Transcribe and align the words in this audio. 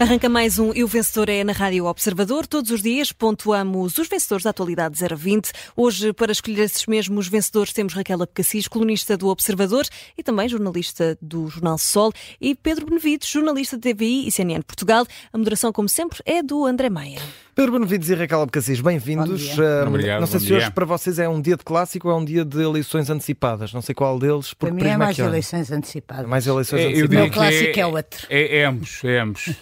Arranca 0.00 0.30
mais 0.30 0.58
um 0.58 0.72
E 0.74 0.82
o 0.82 0.86
Vencedor 0.86 1.28
é 1.28 1.44
na 1.44 1.52
Rádio 1.52 1.84
Observador. 1.84 2.46
Todos 2.46 2.70
os 2.70 2.82
dias 2.82 3.12
pontuamos 3.12 3.98
os 3.98 4.08
vencedores 4.08 4.44
da 4.44 4.48
atualidade 4.48 4.98
0 4.98 5.12
a 5.12 5.18
20. 5.18 5.52
Hoje, 5.76 6.14
para 6.14 6.32
escolher 6.32 6.62
esses 6.62 6.86
mesmos 6.86 7.28
vencedores, 7.28 7.74
temos 7.74 7.92
Raquel 7.92 8.22
Abcacis, 8.22 8.66
colunista 8.66 9.14
do 9.14 9.28
Observador 9.28 9.84
e 10.16 10.22
também 10.22 10.48
jornalista 10.48 11.18
do 11.20 11.48
Jornal 11.48 11.76
Sol, 11.76 12.14
e 12.40 12.54
Pedro 12.54 12.86
Benevides, 12.86 13.28
jornalista 13.28 13.76
de 13.76 13.92
TVI 13.92 14.26
e 14.26 14.30
CNN 14.32 14.62
Portugal. 14.62 15.06
A 15.30 15.36
moderação, 15.36 15.70
como 15.70 15.86
sempre, 15.86 16.22
é 16.24 16.42
do 16.42 16.64
André 16.64 16.88
Maia. 16.88 17.20
Pedro 17.60 17.74
Benevides 17.74 18.08
e 18.08 18.14
Raquel 18.14 18.40
Abcacis, 18.40 18.80
bem-vindos. 18.80 19.58
Um, 19.58 19.88
Obrigado, 19.88 20.20
não 20.20 20.26
sei 20.26 20.40
se 20.40 20.46
dia. 20.46 20.56
hoje 20.56 20.70
para 20.70 20.86
vocês 20.86 21.18
é 21.18 21.28
um 21.28 21.42
dia 21.42 21.58
de 21.58 21.62
clássico 21.62 22.08
ou 22.08 22.14
é 22.14 22.16
um 22.16 22.24
dia 22.24 22.42
de 22.42 22.58
eleições 22.58 23.10
antecipadas. 23.10 23.74
Não 23.74 23.82
sei 23.82 23.94
qual 23.94 24.18
deles. 24.18 24.54
Para 24.54 24.70
Porque 24.70 24.72
mim 24.72 24.80
é 24.80 24.84
prisma 24.84 25.04
mais 25.04 25.18
olha. 25.18 25.26
eleições 25.26 25.70
antecipadas. 25.70 26.26
Mais 26.26 26.46
eleições 26.46 26.80
É, 26.80 26.84
eu 26.84 26.88
O 26.88 26.92
antecipadas. 27.04 27.28
que 27.28 27.34
clássico 27.34 27.80
é 27.80 27.86
outro. 27.86 28.26
É, 28.30 28.58
é 28.60 28.64
ambos, 28.64 29.04
é 29.04 29.18
ambos. 29.20 29.50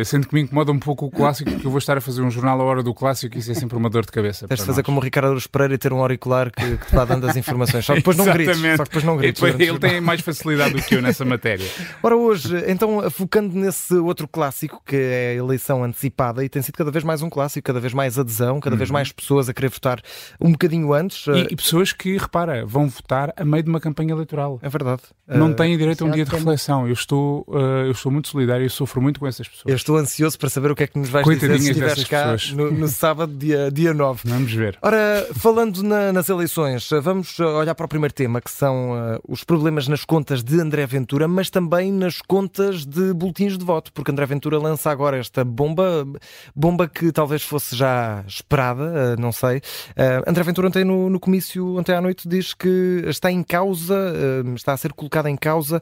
É, 0.00 0.04
sendo 0.04 0.28
que 0.28 0.34
me 0.34 0.42
incomoda 0.42 0.70
um 0.70 0.78
pouco 0.78 1.06
o 1.06 1.10
clássico, 1.10 1.50
porque 1.50 1.66
eu 1.66 1.70
vou 1.72 1.78
estar 1.78 1.96
a 1.98 2.00
fazer 2.00 2.22
um 2.22 2.30
jornal 2.30 2.60
à 2.60 2.64
hora 2.64 2.84
do 2.84 2.94
clássico 2.94 3.34
e 3.36 3.40
isso 3.40 3.50
é 3.50 3.54
sempre 3.54 3.76
uma 3.76 3.90
dor 3.90 4.04
de 4.06 4.12
cabeça. 4.12 4.46
Tens 4.46 4.58
de 4.60 4.64
para 4.64 4.66
fazer 4.66 4.82
nós. 4.82 4.86
como 4.86 5.00
o 5.00 5.02
Ricardo 5.02 5.30
Aruz 5.30 5.48
Pereira 5.48 5.74
e 5.74 5.78
ter 5.78 5.92
um 5.92 5.98
auricular 5.98 6.52
que, 6.52 6.76
que 6.76 6.86
te 6.86 6.94
vá 6.94 7.04
dando 7.04 7.26
as 7.26 7.36
informações. 7.36 7.84
Só 7.84 7.94
que 7.94 7.98
depois 7.98 8.16
não 8.16 8.26
grites. 8.26 8.50
Exatamente. 8.50 8.76
Só 8.76 8.84
que 8.84 8.90
depois 8.90 9.04
não 9.04 9.16
grites. 9.16 9.42
O 9.42 9.46
ele 9.48 9.78
tem 9.80 10.00
mais 10.00 10.20
facilidade 10.20 10.74
do 10.74 10.82
que 10.82 10.94
eu 10.94 11.02
nessa 11.02 11.24
matéria. 11.24 11.66
Ora, 12.00 12.16
hoje, 12.16 12.62
então, 12.68 13.10
focando 13.10 13.58
nesse 13.58 13.94
outro 13.94 14.28
clássico, 14.28 14.80
que 14.86 14.94
é 14.94 15.30
a 15.32 15.34
eleição 15.34 15.82
antecipada, 15.82 16.44
e 16.44 16.48
tem 16.48 16.62
sido 16.62 16.76
cada 16.76 16.92
vez 16.92 17.02
mais 17.02 17.23
um 17.24 17.30
clássico, 17.30 17.64
cada 17.66 17.80
vez 17.80 17.92
mais 17.92 18.18
adesão, 18.18 18.60
cada 18.60 18.76
vez 18.76 18.90
mais 18.90 19.10
pessoas 19.12 19.48
a 19.48 19.54
querer 19.54 19.68
votar 19.70 20.00
um 20.40 20.52
bocadinho 20.52 20.92
antes. 20.92 21.26
Uhum. 21.26 21.36
E, 21.36 21.46
e 21.50 21.56
pessoas 21.56 21.92
que, 21.92 22.16
repara, 22.16 22.64
vão 22.66 22.88
votar 22.88 23.32
a 23.36 23.44
meio 23.44 23.62
de 23.62 23.70
uma 23.70 23.80
campanha 23.80 24.12
eleitoral. 24.12 24.58
É 24.62 24.68
verdade. 24.68 25.02
Não 25.26 25.50
Eh, 25.50 25.54
têm 25.54 25.76
direito 25.78 26.04
a 26.04 26.06
um 26.06 26.10
é 26.10 26.14
dia 26.14 26.24
de 26.24 26.30
reflexão. 26.30 26.86
Eu 26.86 26.92
estou, 26.92 27.46
eh, 27.52 27.86
eu 27.86 27.92
estou 27.92 28.12
muito 28.12 28.28
solidário 28.28 28.66
e 28.66 28.70
sofro 28.70 29.00
muito 29.00 29.18
com 29.18 29.26
essas 29.26 29.46
Eu 29.46 29.52
pessoas. 29.52 29.74
estou 29.74 29.96
ansioso 29.96 30.38
para 30.38 30.48
saber 30.50 30.70
o 30.70 30.74
que 30.76 30.82
é 30.84 30.86
que 30.86 30.98
nos 30.98 31.08
vais 31.08 31.24
dizer 31.26 31.40
se 31.40 31.46
Coitadinhas 31.46 31.76
estiveres 31.76 32.04
cá 32.04 32.32
pessoas. 32.32 32.52
no, 32.52 32.70
no 32.70 32.88
sábado, 32.88 33.32
dia, 33.36 33.70
dia 33.72 33.94
9. 33.94 34.20
Vamos 34.24 34.52
ver. 34.52 34.78
Ora, 34.82 35.26
falando 35.34 35.82
na- 35.82 36.12
nas 36.12 36.28
eleições, 36.28 36.88
vamos 37.02 37.38
olhar 37.40 37.74
para 37.74 37.86
o 37.86 37.88
primeiro 37.88 38.12
tema, 38.14 38.40
que 38.40 38.50
são 38.50 38.92
uh, 38.92 39.18
os 39.28 39.42
problemas 39.44 39.88
nas 39.88 40.04
contas 40.04 40.42
de 40.44 40.60
André 40.60 40.84
Ventura, 40.86 41.26
mas 41.26 41.48
também 41.50 41.90
nas 41.92 42.20
contas 42.20 42.84
de 42.84 43.12
boletins 43.14 43.56
de 43.56 43.64
voto, 43.64 43.92
porque 43.92 44.10
André 44.10 44.26
Ventura 44.26 44.58
lança 44.58 44.90
agora 44.90 45.16
esta 45.16 45.44
bomba, 45.44 46.06
bomba 46.54 46.86
que 46.88 47.10
talvez 47.14 47.42
fosse 47.42 47.74
já 47.76 48.22
esperada, 48.26 49.14
uh, 49.16 49.20
não 49.20 49.32
sei. 49.32 49.58
Uh, 49.58 50.28
André 50.28 50.42
Ventura 50.42 50.68
ontem 50.68 50.84
no, 50.84 51.08
no 51.08 51.18
comício, 51.18 51.76
ontem 51.78 51.94
à 51.94 52.00
noite, 52.00 52.28
diz 52.28 52.52
que 52.52 53.02
está 53.06 53.30
em 53.30 53.42
causa, 53.42 53.94
uh, 53.94 54.54
está 54.54 54.72
a 54.72 54.76
ser 54.76 54.92
colocada 54.92 55.30
em 55.30 55.36
causa, 55.36 55.80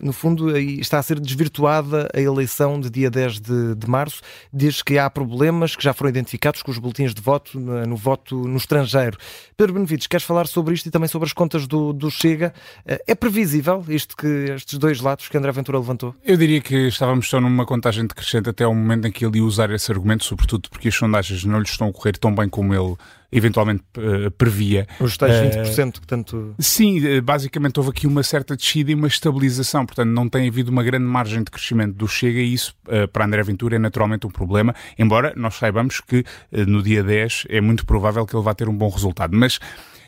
no 0.00 0.12
fundo, 0.12 0.56
está 0.56 0.98
a 0.98 1.02
ser 1.02 1.20
desvirtuada 1.20 2.08
a 2.14 2.20
eleição 2.20 2.80
de 2.80 2.90
dia 2.90 3.10
10 3.10 3.40
de, 3.40 3.74
de 3.74 3.88
março, 3.88 4.22
diz 4.52 4.82
que 4.82 4.98
há 4.98 5.08
problemas 5.08 5.76
que 5.76 5.84
já 5.84 5.92
foram 5.92 6.10
identificados 6.10 6.62
com 6.62 6.70
os 6.70 6.78
boletins 6.78 7.14
de 7.14 7.20
voto 7.20 7.60
no, 7.60 7.96
voto 7.96 8.36
no 8.36 8.56
estrangeiro. 8.56 9.16
Pedro 9.56 9.74
Benevides, 9.74 10.06
queres 10.06 10.24
falar 10.24 10.46
sobre 10.46 10.74
isto 10.74 10.86
e 10.86 10.90
também 10.90 11.08
sobre 11.08 11.26
as 11.26 11.32
contas 11.32 11.66
do, 11.66 11.92
do 11.92 12.10
Chega? 12.10 12.52
Eh, 12.86 13.02
É 13.08 13.14
previsível 13.14 13.84
isto 13.88 14.16
que 14.16 14.26
estes 14.54 14.78
dois 14.78 15.00
lados 15.00 15.28
que 15.28 15.36
André 15.36 15.52
Ventura 15.52 15.78
levantou? 15.78 16.14
Eu 16.24 16.36
diria 16.36 16.60
que 16.60 16.88
estávamos 16.88 17.28
só 17.28 17.40
numa 17.40 17.66
contagem 17.66 18.06
decrescente 18.06 18.48
até 18.48 18.64
ao 18.64 18.74
momento 18.74 19.06
em 19.06 19.12
que 19.12 19.24
ele 19.24 19.38
ia 19.38 19.44
usar 19.44 19.70
esse 19.70 19.90
argumento, 19.92 20.19
sobretudo 20.24 20.68
porque 20.70 20.88
as 20.88 20.94
sondagens 20.94 21.44
não 21.44 21.58
lhe 21.58 21.64
estão 21.66 21.88
a 21.88 21.92
correr 21.92 22.12
tão 22.18 22.34
bem 22.34 22.48
como 22.48 22.74
ele 22.74 22.94
eventualmente 23.32 23.84
eh, 23.96 24.28
previa. 24.30 24.86
Os 24.98 25.16
tais 25.16 25.32
Eh, 25.32 25.62
20% 25.62 26.00
que 26.00 26.06
tanto. 26.06 26.54
Sim, 26.58 27.06
eh, 27.06 27.20
basicamente 27.20 27.78
houve 27.78 27.90
aqui 27.90 28.06
uma 28.06 28.22
certa 28.24 28.56
descida 28.56 28.90
e 28.90 28.94
uma 28.94 29.06
estabilização, 29.06 29.86
portanto 29.86 30.08
não 30.08 30.28
tem 30.28 30.48
havido 30.48 30.70
uma 30.70 30.82
grande 30.82 31.04
margem 31.04 31.38
de 31.44 31.50
crescimento 31.50 31.94
do 31.94 32.08
Chega 32.08 32.40
e 32.40 32.52
isso 32.52 32.74
eh, 32.88 33.06
para 33.06 33.24
André 33.24 33.42
Ventura 33.44 33.76
é 33.76 33.78
naturalmente 33.78 34.26
um 34.26 34.30
problema, 34.30 34.74
embora 34.98 35.32
nós 35.36 35.54
saibamos 35.54 36.00
que 36.00 36.24
eh, 36.50 36.64
no 36.64 36.82
dia 36.82 37.04
10 37.04 37.46
é 37.48 37.60
muito 37.60 37.86
provável 37.86 38.26
que 38.26 38.34
ele 38.34 38.42
vá 38.42 38.52
ter 38.52 38.68
um 38.68 38.76
bom 38.76 38.88
resultado. 38.88 39.36
Mas 39.36 39.60
eh, 39.60 39.99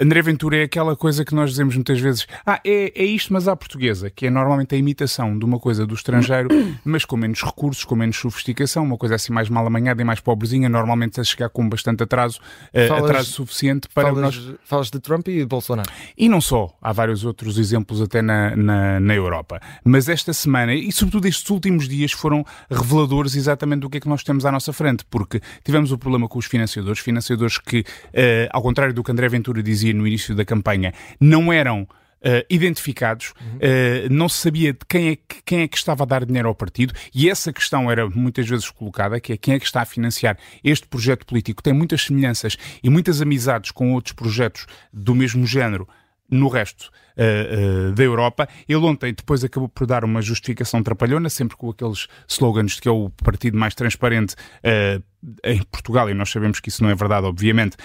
André 0.00 0.22
Ventura 0.22 0.56
é 0.58 0.62
aquela 0.62 0.94
coisa 0.94 1.24
que 1.24 1.34
nós 1.34 1.50
dizemos 1.50 1.74
muitas 1.74 1.98
vezes, 2.00 2.26
ah, 2.46 2.60
é, 2.64 2.92
é 2.94 3.04
isto, 3.04 3.32
mas 3.32 3.48
à 3.48 3.56
portuguesa, 3.56 4.10
que 4.10 4.26
é 4.26 4.30
normalmente 4.30 4.74
a 4.74 4.78
imitação 4.78 5.36
de 5.36 5.44
uma 5.44 5.58
coisa 5.58 5.84
do 5.84 5.94
estrangeiro, 5.94 6.48
mas 6.84 7.04
com 7.04 7.16
menos 7.16 7.42
recursos, 7.42 7.84
com 7.84 7.96
menos 7.96 8.16
sofisticação, 8.16 8.84
uma 8.84 8.96
coisa 8.96 9.16
assim 9.16 9.32
mais 9.32 9.48
mal 9.48 9.66
amanhada 9.66 10.00
e 10.00 10.04
mais 10.04 10.20
pobrezinha, 10.20 10.68
normalmente 10.68 11.20
a 11.20 11.24
chegar 11.24 11.48
com 11.48 11.68
bastante 11.68 12.02
atraso, 12.04 12.38
eh, 12.72 12.86
Falas- 12.86 13.04
atraso 13.04 13.30
suficiente 13.32 13.88
para 13.92 14.08
Falas, 14.14 14.22
nós 14.22 14.54
falas 14.64 14.90
de 14.90 15.00
Trump 15.00 15.26
e 15.28 15.38
de 15.38 15.46
Bolsonaro. 15.46 15.90
e 16.16 16.28
não 16.28 16.40
só, 16.40 16.72
há 16.80 16.92
vários 16.92 17.24
outros 17.24 17.58
exemplos 17.58 18.00
até 18.00 18.22
na, 18.22 18.54
na, 18.54 19.00
na 19.00 19.14
Europa. 19.14 19.60
Mas 19.84 20.08
esta 20.08 20.32
semana, 20.32 20.74
e 20.74 20.92
sobretudo 20.92 21.26
estes 21.26 21.50
últimos 21.50 21.88
dias, 21.88 22.12
foram 22.12 22.44
reveladores 22.70 23.34
exatamente 23.34 23.80
do 23.80 23.90
que 23.90 23.98
é 23.98 24.00
que 24.00 24.08
nós 24.08 24.22
temos 24.22 24.46
à 24.46 24.52
nossa 24.52 24.72
frente, 24.72 25.04
porque 25.10 25.40
tivemos 25.64 25.90
o 25.90 25.98
problema 25.98 26.28
com 26.28 26.38
os 26.38 26.46
financiadores, 26.46 27.00
financiadores 27.00 27.58
que, 27.58 27.84
eh, 28.12 28.48
ao 28.52 28.62
contrário 28.62 28.94
do 28.94 29.02
que 29.02 29.10
André 29.10 29.28
Ventura 29.28 29.60
dizia 29.62 29.87
no 29.92 30.06
início 30.06 30.34
da 30.34 30.44
campanha, 30.44 30.92
não 31.20 31.52
eram. 31.52 31.86
eh, 32.20 32.44
identificados, 32.50 33.32
eh, 33.60 34.08
não 34.10 34.28
se 34.28 34.38
sabia 34.38 34.72
de 34.72 34.80
quem 34.88 35.10
é, 35.10 35.16
que, 35.16 35.42
quem 35.44 35.60
é 35.60 35.68
que 35.68 35.76
estava 35.76 36.02
a 36.02 36.06
dar 36.06 36.24
dinheiro 36.24 36.48
ao 36.48 36.54
partido 36.54 36.92
e 37.14 37.30
essa 37.30 37.52
questão 37.52 37.88
era 37.88 38.08
muitas 38.10 38.48
vezes 38.48 38.68
colocada, 38.70 39.20
que 39.20 39.34
é 39.34 39.36
quem 39.36 39.54
é 39.54 39.58
que 39.60 39.66
está 39.66 39.82
a 39.82 39.84
financiar 39.84 40.36
este 40.64 40.88
projeto 40.88 41.24
político, 41.24 41.62
tem 41.62 41.72
muitas 41.72 42.02
semelhanças 42.02 42.56
e 42.82 42.90
muitas 42.90 43.22
amizades 43.22 43.70
com 43.70 43.92
outros 43.92 44.14
projetos 44.14 44.66
do 44.92 45.14
mesmo 45.14 45.46
género 45.46 45.88
no 46.30 46.48
resto 46.48 46.90
uh, 47.16 47.90
uh, 47.90 47.92
da 47.92 48.02
Europa. 48.02 48.48
Ele 48.68 48.84
ontem 48.84 49.12
depois 49.12 49.42
acabou 49.42 49.68
por 49.68 49.86
dar 49.86 50.04
uma 50.04 50.22
justificação 50.22 50.82
trapalhona, 50.82 51.28
sempre 51.28 51.56
com 51.56 51.70
aqueles 51.70 52.06
slogans 52.26 52.72
de 52.72 52.82
que 52.82 52.88
é 52.88 52.92
o 52.92 53.10
partido 53.10 53.58
mais 53.58 53.74
transparente 53.74 54.34
uh, 54.34 55.02
em 55.42 55.62
Portugal, 55.64 56.08
e 56.08 56.14
nós 56.14 56.30
sabemos 56.30 56.60
que 56.60 56.68
isso 56.68 56.82
não 56.82 56.90
é 56.90 56.94
verdade, 56.94 57.26
obviamente. 57.26 57.76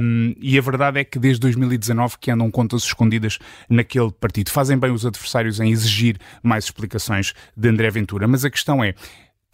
Um, 0.00 0.34
e 0.38 0.58
a 0.58 0.60
verdade 0.60 1.00
é 1.00 1.04
que 1.04 1.18
desde 1.18 1.40
2019 1.40 2.18
que 2.18 2.30
andam 2.30 2.50
contas 2.50 2.82
escondidas 2.82 3.38
naquele 3.70 4.12
partido. 4.12 4.50
Fazem 4.50 4.76
bem 4.76 4.90
os 4.90 5.06
adversários 5.06 5.60
em 5.60 5.70
exigir 5.70 6.18
mais 6.42 6.64
explicações 6.64 7.32
de 7.56 7.68
André 7.68 7.90
Ventura, 7.90 8.28
mas 8.28 8.44
a 8.44 8.50
questão 8.50 8.84
é 8.84 8.94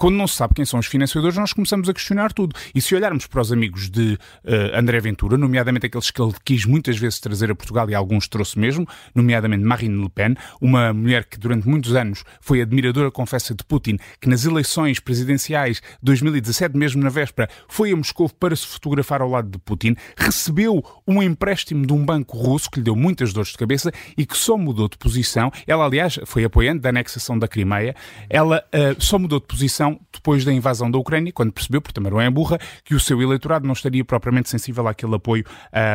quando 0.01 0.17
não 0.17 0.27
se 0.27 0.37
sabe 0.37 0.55
quem 0.55 0.65
são 0.65 0.81
os 0.81 0.87
financiadores, 0.87 1.37
nós 1.37 1.53
começamos 1.53 1.87
a 1.87 1.93
questionar 1.93 2.33
tudo. 2.33 2.57
E 2.75 2.81
se 2.81 2.95
olharmos 2.95 3.27
para 3.27 3.43
os 3.43 3.53
amigos 3.53 3.91
de 3.91 4.15
uh, 4.15 4.75
André 4.75 4.99
Ventura, 4.99 5.37
nomeadamente 5.37 5.85
aqueles 5.85 6.11
que 6.11 6.23
ele 6.23 6.33
quis 6.43 6.65
muitas 6.65 6.97
vezes 6.97 7.21
trazer 7.21 7.51
a 7.51 7.55
Portugal 7.55 7.91
e 7.91 7.95
alguns 7.95 8.27
trouxe 8.27 8.59
mesmo, 8.59 8.89
nomeadamente 9.15 9.63
Marine 9.63 10.03
Le 10.03 10.09
Pen, 10.09 10.35
uma 10.59 10.95
mulher 10.95 11.27
que 11.27 11.39
durante 11.39 11.69
muitos 11.69 11.95
anos 11.95 12.25
foi 12.41 12.63
admiradora, 12.63 13.11
confessa, 13.11 13.55
de 13.55 13.63
Putin, 13.63 13.99
que 14.19 14.27
nas 14.27 14.47
eleições 14.47 14.99
presidenciais 15.01 15.83
de 15.83 16.05
2017, 16.05 16.75
mesmo 16.79 17.03
na 17.03 17.11
véspera, 17.11 17.51
foi 17.69 17.93
a 17.93 17.97
Moscou 17.97 18.31
para 18.31 18.57
se 18.57 18.67
fotografar 18.67 19.21
ao 19.21 19.29
lado 19.29 19.51
de 19.51 19.59
Putin, 19.59 19.95
recebeu 20.17 20.83
um 21.07 21.23
empréstimo 21.23 21.85
de 21.85 21.93
um 21.93 22.03
banco 22.07 22.39
russo 22.39 22.71
que 22.71 22.79
lhe 22.79 22.85
deu 22.85 22.97
muitas 22.97 23.35
dores 23.35 23.51
de 23.51 23.59
cabeça 23.59 23.93
e 24.17 24.25
que 24.25 24.35
só 24.39 24.57
mudou 24.57 24.89
de 24.89 24.97
posição. 24.97 25.53
Ela, 25.67 25.85
aliás, 25.85 26.19
foi 26.25 26.43
apoiante 26.43 26.81
da 26.81 26.89
anexação 26.89 27.39
da 27.39 27.47
Crimeia. 27.47 27.95
Ela 28.31 28.65
uh, 28.75 28.97
só 28.99 29.19
mudou 29.19 29.39
de 29.39 29.47
posição 29.47 29.90
depois 30.13 30.45
da 30.45 30.53
invasão 30.53 30.91
da 30.91 30.99
Ucrânia, 30.99 31.33
quando 31.33 31.53
percebeu, 31.53 31.81
porque 31.81 31.95
também 31.95 32.13
não 32.13 32.21
é 32.21 32.29
burra, 32.31 32.59
que 32.85 32.95
o 32.95 33.01
seu 33.01 33.21
eleitorado 33.23 33.67
não 33.67 33.73
estaria 33.73 34.05
propriamente 34.05 34.49
sensível 34.51 34.87
àquele 34.87 35.15
apoio 35.15 35.45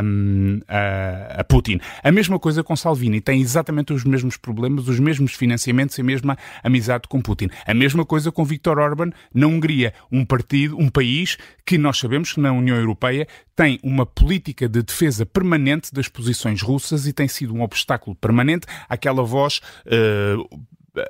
um, 0.04 0.60
a, 0.68 1.42
a, 1.42 1.44
Putin. 1.44 1.80
A 2.04 2.12
mesma 2.12 2.40
coisa 2.40 2.64
com 2.64 2.76
Salvini, 2.76 3.22
tem 3.22 3.42
exatamente 3.42 3.94
os 3.94 4.04
mesmos 4.04 4.38
problemas, 4.38 4.88
os 4.88 5.00
mesmos 5.00 5.34
financiamentos 5.34 5.98
e 5.98 6.02
a 6.02 6.04
mesma 6.04 6.38
amizade 6.64 7.08
com 7.08 7.22
Putin. 7.22 7.50
A 7.66 7.74
mesma 7.74 8.06
coisa 8.06 8.32
com 8.32 8.44
Viktor 8.44 8.80
Orban 8.80 9.12
na 9.34 9.48
Hungria, 9.48 9.94
um 10.12 10.26
partido, 10.26 10.78
um 10.78 10.90
país 10.90 11.38
que 11.66 11.78
nós 11.78 11.98
sabemos 11.98 12.34
que 12.34 12.40
na 12.40 12.52
União 12.52 12.78
Europeia 12.78 13.28
tem 13.56 13.80
uma 13.82 14.06
política 14.06 14.68
de 14.68 14.82
defesa 14.82 15.26
permanente 15.26 15.94
das 15.94 16.08
posições 16.08 16.62
russas 16.62 17.08
e 17.08 17.14
tem 17.14 17.28
sido 17.28 17.54
um 17.54 17.62
obstáculo 17.62 18.16
permanente 18.16 18.68
àquela 18.90 19.24
voz 19.24 19.62
uh, 19.86 20.66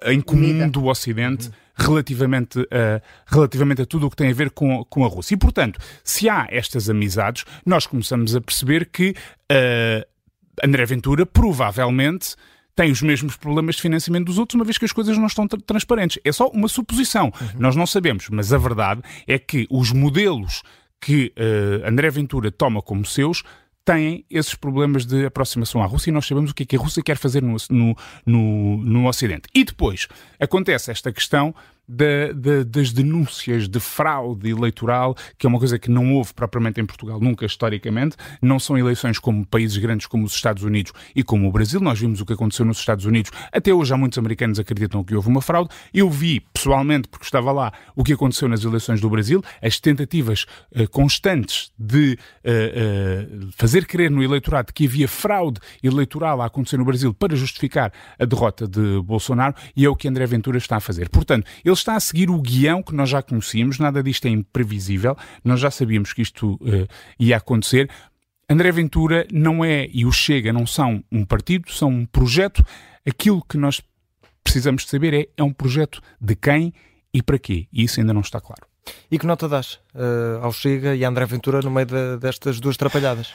em 0.05 0.21
comum 0.21 0.69
do 0.69 0.85
Ocidente. 0.85 1.47
Uhum 1.47 1.53
relativamente, 1.77 2.59
uh, 2.59 3.01
relativamente 3.27 3.81
a 3.81 3.85
tudo 3.85 4.07
o 4.07 4.09
que 4.09 4.15
tem 4.15 4.31
a 4.31 4.33
ver 4.33 4.49
com, 4.51 4.83
com 4.85 5.03
a 5.03 5.07
Rússia. 5.07 5.35
E, 5.35 5.37
portanto, 5.37 5.79
se 6.03 6.29
há 6.29 6.47
estas 6.49 6.89
amizades, 6.89 7.43
nós 7.65 7.85
começamos 7.85 8.35
a 8.35 8.41
perceber 8.41 8.85
que 8.85 9.13
uh, 9.51 10.07
André 10.63 10.85
Ventura 10.85 11.25
provavelmente 11.25 12.35
tem 12.75 12.91
os 12.91 13.01
mesmos 13.01 13.37
problemas 13.37 13.75
de 13.75 13.81
financiamento 13.81 14.25
dos 14.25 14.37
outros, 14.37 14.55
uma 14.55 14.65
vez 14.65 14.77
que 14.77 14.85
as 14.85 14.91
coisas 14.91 15.17
não 15.17 15.27
estão 15.27 15.47
tra 15.47 15.59
transparentes. 15.65 16.19
É 16.23 16.31
só 16.31 16.47
uma 16.49 16.67
suposição. 16.67 17.25
Uhum. 17.25 17.47
Nós 17.59 17.75
não 17.75 17.85
sabemos, 17.85 18.29
mas 18.29 18.51
a 18.51 18.57
verdade 18.57 19.01
é 19.25 19.39
que 19.39 19.65
os 19.69 19.91
modelos 19.91 20.61
que 20.99 21.33
uh, 21.37 21.87
André 21.87 22.09
Ventura 22.09 22.51
toma 22.51 22.81
como 22.81 23.05
seus 23.05 23.43
têm 23.85 24.25
esses 24.29 24.55
problemas 24.55 25.05
de 25.05 25.25
aproximação 25.25 25.81
à 25.81 25.85
Rússia 25.85 26.09
e 26.09 26.13
nós 26.13 26.25
sabemos 26.25 26.51
o 26.51 26.55
que 26.55 26.63
é 26.63 26.65
que 26.65 26.75
a 26.75 26.79
Rússia 26.79 27.03
quer 27.03 27.17
fazer 27.17 27.43
no, 27.43 27.55
no, 27.69 27.95
no, 28.25 28.77
no 28.77 29.07
Ocidente. 29.07 29.47
E 29.53 29.63
depois 29.63 30.07
acontece 30.39 30.89
esta 30.91 31.11
questão 31.11 31.53
da, 31.87 32.31
da, 32.33 32.63
das 32.63 32.91
denúncias 32.91 33.67
de 33.67 33.79
fraude 33.79 34.49
eleitoral, 34.49 35.15
que 35.37 35.45
é 35.45 35.49
uma 35.49 35.59
coisa 35.59 35.77
que 35.77 35.89
não 35.89 36.13
houve 36.13 36.33
propriamente 36.33 36.81
em 36.81 36.85
Portugal 36.85 37.19
nunca 37.19 37.45
historicamente. 37.45 38.15
Não 38.41 38.59
são 38.59 38.77
eleições 38.77 39.19
como 39.19 39.45
países 39.45 39.77
grandes 39.77 40.07
como 40.07 40.25
os 40.25 40.33
Estados 40.33 40.63
Unidos 40.63 40.91
e 41.15 41.23
como 41.23 41.47
o 41.47 41.51
Brasil. 41.51 41.79
Nós 41.79 41.99
vimos 41.99 42.21
o 42.21 42.25
que 42.25 42.33
aconteceu 42.33 42.65
nos 42.65 42.79
Estados 42.79 43.05
Unidos. 43.05 43.31
Até 43.51 43.73
hoje 43.73 43.93
há 43.93 43.97
muitos 43.97 44.17
americanos 44.17 44.59
acreditam 44.59 45.03
que 45.03 45.15
houve 45.15 45.27
uma 45.27 45.41
fraude. 45.41 45.69
Eu 45.93 46.09
vi 46.09 46.39
pessoalmente, 46.39 47.07
porque 47.07 47.25
estava 47.25 47.51
lá, 47.51 47.71
o 47.95 48.03
que 48.03 48.13
aconteceu 48.13 48.47
nas 48.47 48.63
eleições 48.63 48.99
do 48.99 49.09
Brasil, 49.09 49.43
as 49.61 49.79
tentativas 49.79 50.45
uh, 50.71 50.89
constantes 50.89 51.71
de 51.77 52.17
uh, 52.43 53.45
uh, 53.45 53.49
fazer 53.55 53.85
crer 53.85 54.09
no 54.09 54.23
eleitorado 54.23 54.73
que 54.73 54.85
havia 54.85 55.07
fraude 55.07 55.59
eleitoral 55.83 56.41
a 56.41 56.45
acontecer 56.45 56.77
no 56.77 56.85
Brasil 56.85 57.13
para 57.13 57.35
justificar 57.35 57.91
a 58.17 58.25
derrota 58.25 58.67
de 58.67 59.01
Bolsonaro 59.01 59.55
e 59.75 59.85
é 59.85 59.89
o 59.89 59.95
que 59.95 60.07
André 60.07 60.25
Ventura 60.25 60.57
está 60.57 60.77
a 60.77 60.79
fazer. 60.79 61.09
Portanto, 61.09 61.45
ele 61.63 61.74
está 61.79 61.95
a 61.95 61.99
seguir 61.99 62.29
o 62.29 62.41
guião 62.41 62.81
que 62.81 62.93
nós 62.93 63.09
já 63.09 63.21
conhecíamos, 63.21 63.79
nada 63.79 64.01
disto 64.01 64.25
é 64.25 64.29
imprevisível, 64.29 65.17
nós 65.43 65.59
já 65.59 65.71
sabíamos 65.71 66.13
que 66.13 66.21
isto 66.21 66.59
ia 67.19 67.37
acontecer. 67.37 67.89
André 68.49 68.71
Ventura 68.71 69.27
não 69.31 69.65
é, 69.65 69.87
e 69.91 70.05
o 70.05 70.11
Chega 70.11 70.53
não 70.53 70.67
são 70.67 71.03
um 71.11 71.25
partido, 71.25 71.71
são 71.71 71.89
um 71.89 72.05
projeto. 72.05 72.63
Aquilo 73.07 73.43
que 73.43 73.57
nós 73.57 73.81
precisamos 74.43 74.83
de 74.83 74.89
saber 74.89 75.13
é, 75.13 75.27
é 75.35 75.43
um 75.43 75.51
projeto 75.51 76.01
de 76.21 76.35
quem 76.35 76.73
e 77.13 77.23
para 77.23 77.39
quê. 77.39 77.67
E 77.73 77.83
isso 77.83 77.99
ainda 77.99 78.13
não 78.13 78.21
está 78.21 78.39
claro. 78.39 78.67
E 79.09 79.17
que 79.17 79.25
nota 79.25 79.49
dás 79.49 79.79
uh, 79.95 80.43
ao 80.43 80.51
Chega 80.51 80.95
e 80.95 81.03
a 81.03 81.09
André 81.09 81.25
Ventura 81.25 81.61
no 81.61 81.71
meio 81.71 81.87
de, 81.87 82.17
destas 82.17 82.59
duas 82.59 82.77
trapalhadas? 82.77 83.33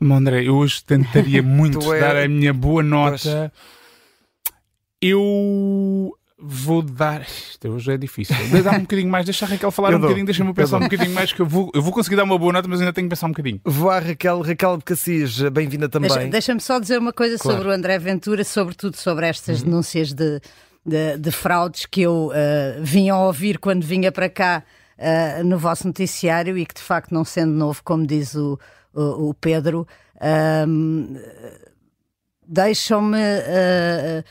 André, 0.00 0.44
eu 0.44 0.56
hoje 0.56 0.84
tentaria 0.84 1.40
muito 1.42 1.94
é... 1.94 2.00
dar 2.00 2.16
a 2.16 2.28
minha 2.28 2.52
boa 2.52 2.82
nota. 2.82 3.50
Pois. 3.50 4.56
Eu 5.00 6.16
vou 6.38 6.82
dar. 6.82 7.22
Isto 7.22 7.68
hoje 7.68 7.92
é 7.92 7.96
difícil. 7.96 8.36
Dá 8.62 8.72
um 8.72 8.80
bocadinho 8.80 9.08
mais, 9.08 9.24
deixa 9.24 9.46
a 9.46 9.48
Raquel 9.48 9.70
falar 9.70 9.90
eu 9.90 9.96
um 9.96 10.00
dou. 10.00 10.08
bocadinho, 10.08 10.26
deixa-me 10.26 10.52
pensar 10.52 10.76
um 10.76 10.80
bocadinho 10.80 11.12
mais, 11.12 11.32
que 11.32 11.40
eu 11.40 11.46
vou, 11.46 11.70
eu 11.74 11.80
vou 11.80 11.92
conseguir 11.92 12.16
dar 12.16 12.24
uma 12.24 12.38
boa 12.38 12.52
nota, 12.52 12.68
mas 12.68 12.80
ainda 12.80 12.92
tenho 12.92 13.06
que 13.06 13.10
pensar 13.10 13.26
um 13.26 13.30
bocadinho. 13.30 13.60
Vou 13.64 13.90
à 13.90 13.98
Raquel, 13.98 14.40
Raquel 14.42 14.76
de 14.76 14.84
Cassis, 14.84 15.40
bem-vinda 15.50 15.88
também. 15.88 16.10
Deixa-me 16.10 16.30
deixa 16.30 16.58
só 16.60 16.78
dizer 16.78 16.98
uma 16.98 17.12
coisa 17.12 17.38
claro. 17.38 17.58
sobre 17.58 17.72
o 17.72 17.74
André 17.74 17.98
Ventura, 17.98 18.44
sobretudo 18.44 18.96
sobre 18.96 19.26
estas 19.26 19.60
uhum. 19.60 19.66
denúncias 19.66 20.12
de, 20.12 20.40
de, 20.84 21.16
de, 21.18 21.30
fraudes 21.30 21.86
que 21.86 22.02
eu 22.02 22.28
uh, 22.28 22.82
vinha 22.82 23.14
a 23.14 23.24
ouvir 23.24 23.58
quando 23.58 23.84
vinha 23.84 24.12
para 24.12 24.28
cá 24.28 24.62
uh, 24.98 25.44
no 25.44 25.58
vosso 25.58 25.86
noticiário 25.86 26.58
e 26.58 26.66
que 26.66 26.74
de 26.74 26.82
facto, 26.82 27.12
não 27.12 27.24
sendo 27.24 27.52
novo, 27.52 27.80
como 27.82 28.06
diz 28.06 28.34
o, 28.34 28.58
o, 28.92 29.30
o 29.30 29.34
Pedro, 29.34 29.86
uh, 30.16 31.65
deixam-me. 32.46 33.18
Uh, 33.18 34.24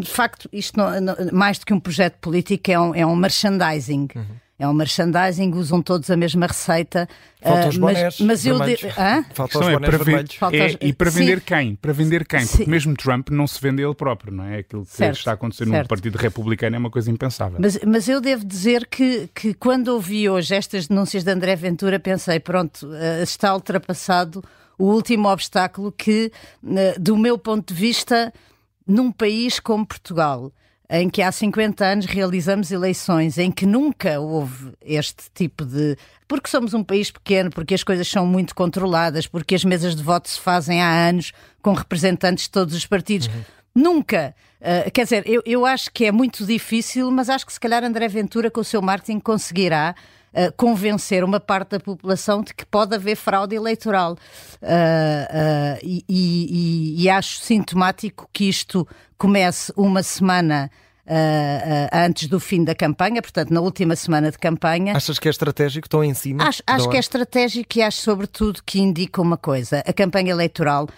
de 0.00 0.10
facto, 0.10 0.48
isto 0.52 0.78
não, 0.78 1.00
não, 1.00 1.16
mais 1.32 1.58
do 1.58 1.66
que 1.66 1.74
um 1.74 1.80
projeto 1.80 2.18
político, 2.20 2.70
é 2.70 2.78
um, 2.78 2.94
é 2.94 3.06
um 3.06 3.16
merchandising. 3.16 4.08
Uhum. 4.14 4.24
É 4.58 4.66
um 4.66 4.72
merchandising, 4.72 5.52
usam 5.52 5.82
todos 5.82 6.10
a 6.10 6.16
mesma 6.16 6.46
receita. 6.46 7.06
Faltam 7.42 7.68
os 7.68 7.76
bonés, 7.76 8.02
mas, 8.02 8.20
mas 8.20 8.46
eu 8.46 8.58
de... 8.58 8.76
Faltam 9.34 9.60
os 9.60 9.68
é, 9.68 9.78
para 9.78 9.98
ver, 9.98 10.24
é, 10.52 10.78
E 10.80 10.92
para 10.94 11.10
vender 11.10 11.40
Sim. 11.40 11.44
quem? 11.44 11.74
Para 11.74 11.92
vender 11.92 12.26
quem? 12.26 12.40
Porque 12.40 12.64
Sim. 12.64 12.70
mesmo 12.70 12.96
Trump 12.96 13.28
não 13.28 13.46
se 13.46 13.60
vende 13.60 13.82
ele 13.82 13.94
próprio, 13.94 14.32
não 14.32 14.44
é? 14.44 14.60
Aquilo 14.60 14.86
que 14.86 14.92
certo, 14.92 15.18
está 15.18 15.32
a 15.32 15.34
acontecer 15.34 15.66
certo. 15.66 15.82
no 15.82 15.88
Partido 15.88 16.16
Republicano 16.16 16.74
é 16.74 16.78
uma 16.78 16.90
coisa 16.90 17.10
impensável. 17.10 17.58
Mas, 17.60 17.78
mas 17.86 18.08
eu 18.08 18.18
devo 18.18 18.46
dizer 18.46 18.86
que, 18.86 19.28
que 19.34 19.52
quando 19.52 19.88
ouvi 19.88 20.26
hoje 20.26 20.54
estas 20.54 20.88
denúncias 20.88 21.22
de 21.22 21.30
André 21.30 21.54
Ventura, 21.54 22.00
pensei, 22.00 22.40
pronto, 22.40 22.88
está 23.22 23.52
ultrapassado 23.52 24.42
o 24.78 24.84
último 24.84 25.28
obstáculo 25.28 25.92
que, 25.92 26.30
uh, 26.62 27.00
do 27.00 27.16
meu 27.16 27.38
ponto 27.38 27.72
de 27.72 27.80
vista, 27.80 28.32
num 28.86 29.10
país 29.10 29.58
como 29.58 29.86
Portugal, 29.86 30.52
em 30.88 31.10
que 31.10 31.20
há 31.20 31.32
50 31.32 31.84
anos 31.84 32.06
realizamos 32.06 32.70
eleições, 32.70 33.38
em 33.38 33.50
que 33.50 33.66
nunca 33.66 34.20
houve 34.20 34.72
este 34.80 35.24
tipo 35.34 35.64
de. 35.64 35.96
Porque 36.28 36.48
somos 36.48 36.74
um 36.74 36.84
país 36.84 37.10
pequeno, 37.10 37.50
porque 37.50 37.74
as 37.74 37.82
coisas 37.82 38.06
são 38.06 38.26
muito 38.26 38.54
controladas, 38.54 39.26
porque 39.26 39.54
as 39.54 39.64
mesas 39.64 39.96
de 39.96 40.02
voto 40.02 40.28
se 40.28 40.40
fazem 40.40 40.80
há 40.80 41.08
anos 41.08 41.32
com 41.60 41.72
representantes 41.72 42.44
de 42.44 42.50
todos 42.50 42.74
os 42.74 42.86
partidos. 42.86 43.26
Uhum. 43.26 43.42
Nunca. 43.74 44.34
Uh, 44.60 44.90
quer 44.90 45.04
dizer, 45.04 45.22
eu, 45.26 45.42
eu 45.44 45.66
acho 45.66 45.90
que 45.92 46.06
é 46.06 46.12
muito 46.12 46.46
difícil, 46.46 47.10
mas 47.10 47.28
acho 47.28 47.44
que 47.44 47.52
se 47.52 47.60
calhar 47.60 47.84
André 47.84 48.08
Ventura, 48.08 48.50
com 48.50 48.60
o 48.60 48.64
seu 48.64 48.80
marketing, 48.80 49.20
conseguirá 49.20 49.94
uh, 50.36 50.52
convencer 50.56 51.24
uma 51.24 51.40
parte 51.40 51.70
da 51.70 51.80
população 51.80 52.42
de 52.42 52.54
que 52.54 52.66
pode 52.66 52.94
haver 52.94 53.16
fraude 53.16 53.56
eleitoral. 53.56 54.12
Uh, 54.62 55.78
e, 55.82 56.04
e, 56.08 57.02
e, 57.02 57.08
acho 57.08 57.40
sintomático 57.40 58.28
que 58.32 58.48
isto 58.48 58.86
comece 59.16 59.72
uma 59.76 60.02
semana. 60.02 60.70
Uh, 61.08 61.08
uh, 61.08 61.88
antes 61.92 62.26
do 62.26 62.40
fim 62.40 62.64
da 62.64 62.74
campanha, 62.74 63.22
portanto, 63.22 63.54
na 63.54 63.60
última 63.60 63.94
semana 63.94 64.28
de 64.28 64.36
campanha. 64.36 64.92
Achas 64.96 65.20
que 65.20 65.28
é 65.28 65.30
estratégico? 65.30 65.86
Estão 65.86 66.02
em 66.02 66.12
cima? 66.12 66.42
Acho, 66.42 66.60
acho 66.66 66.88
que 66.88 66.96
é 66.96 66.98
estratégico 66.98 67.78
e 67.78 67.82
acho, 67.82 68.00
sobretudo, 68.00 68.60
que 68.66 68.80
indica 68.80 69.22
uma 69.22 69.36
coisa: 69.36 69.84
a 69.86 69.92
campanha 69.92 70.32
eleitoral. 70.32 70.88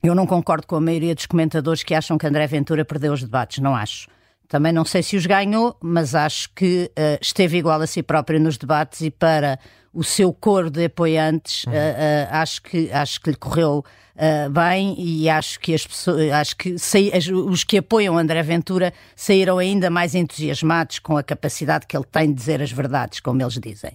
Eu 0.00 0.14
não 0.14 0.28
concordo 0.28 0.64
com 0.68 0.76
a 0.76 0.80
maioria 0.80 1.12
dos 1.12 1.26
comentadores 1.26 1.82
que 1.82 1.92
acham 1.92 2.16
que 2.16 2.24
André 2.24 2.46
Ventura 2.46 2.84
perdeu 2.84 3.12
os 3.12 3.20
debates, 3.20 3.58
não 3.58 3.74
acho. 3.74 4.06
Também 4.48 4.72
não 4.72 4.84
sei 4.84 5.02
se 5.02 5.16
os 5.16 5.26
ganhou, 5.26 5.76
mas 5.80 6.14
acho 6.14 6.50
que 6.54 6.90
uh, 6.90 7.18
esteve 7.20 7.58
igual 7.58 7.80
a 7.80 7.86
si 7.86 8.02
próprio 8.02 8.38
nos 8.38 8.56
debates 8.56 9.00
e 9.00 9.10
para 9.10 9.58
o 9.92 10.04
seu 10.04 10.32
coro 10.32 10.70
de 10.70 10.84
apoiantes, 10.84 11.64
uhum. 11.64 11.72
uh, 11.72 11.74
uh, 11.74 12.28
acho, 12.30 12.62
que, 12.62 12.92
acho 12.92 13.20
que 13.20 13.30
lhe 13.30 13.36
correu 13.36 13.84
bem 14.50 14.94
e 14.96 15.28
acho 15.28 15.60
que 15.60 15.74
as 15.74 15.86
pessoas, 15.86 16.32
acho 16.32 16.56
que 16.56 16.74
os 17.30 17.64
que 17.64 17.76
apoiam 17.76 18.16
André 18.16 18.42
Ventura 18.42 18.90
saíram 19.14 19.58
ainda 19.58 19.90
mais 19.90 20.14
entusiasmados 20.14 20.98
com 20.98 21.18
a 21.18 21.22
capacidade 21.22 21.86
que 21.86 21.94
ele 21.94 22.06
tem 22.10 22.28
de 22.28 22.32
dizer 22.32 22.62
as 22.62 22.72
verdades, 22.72 23.20
como 23.20 23.42
eles 23.42 23.58
dizem. 23.60 23.92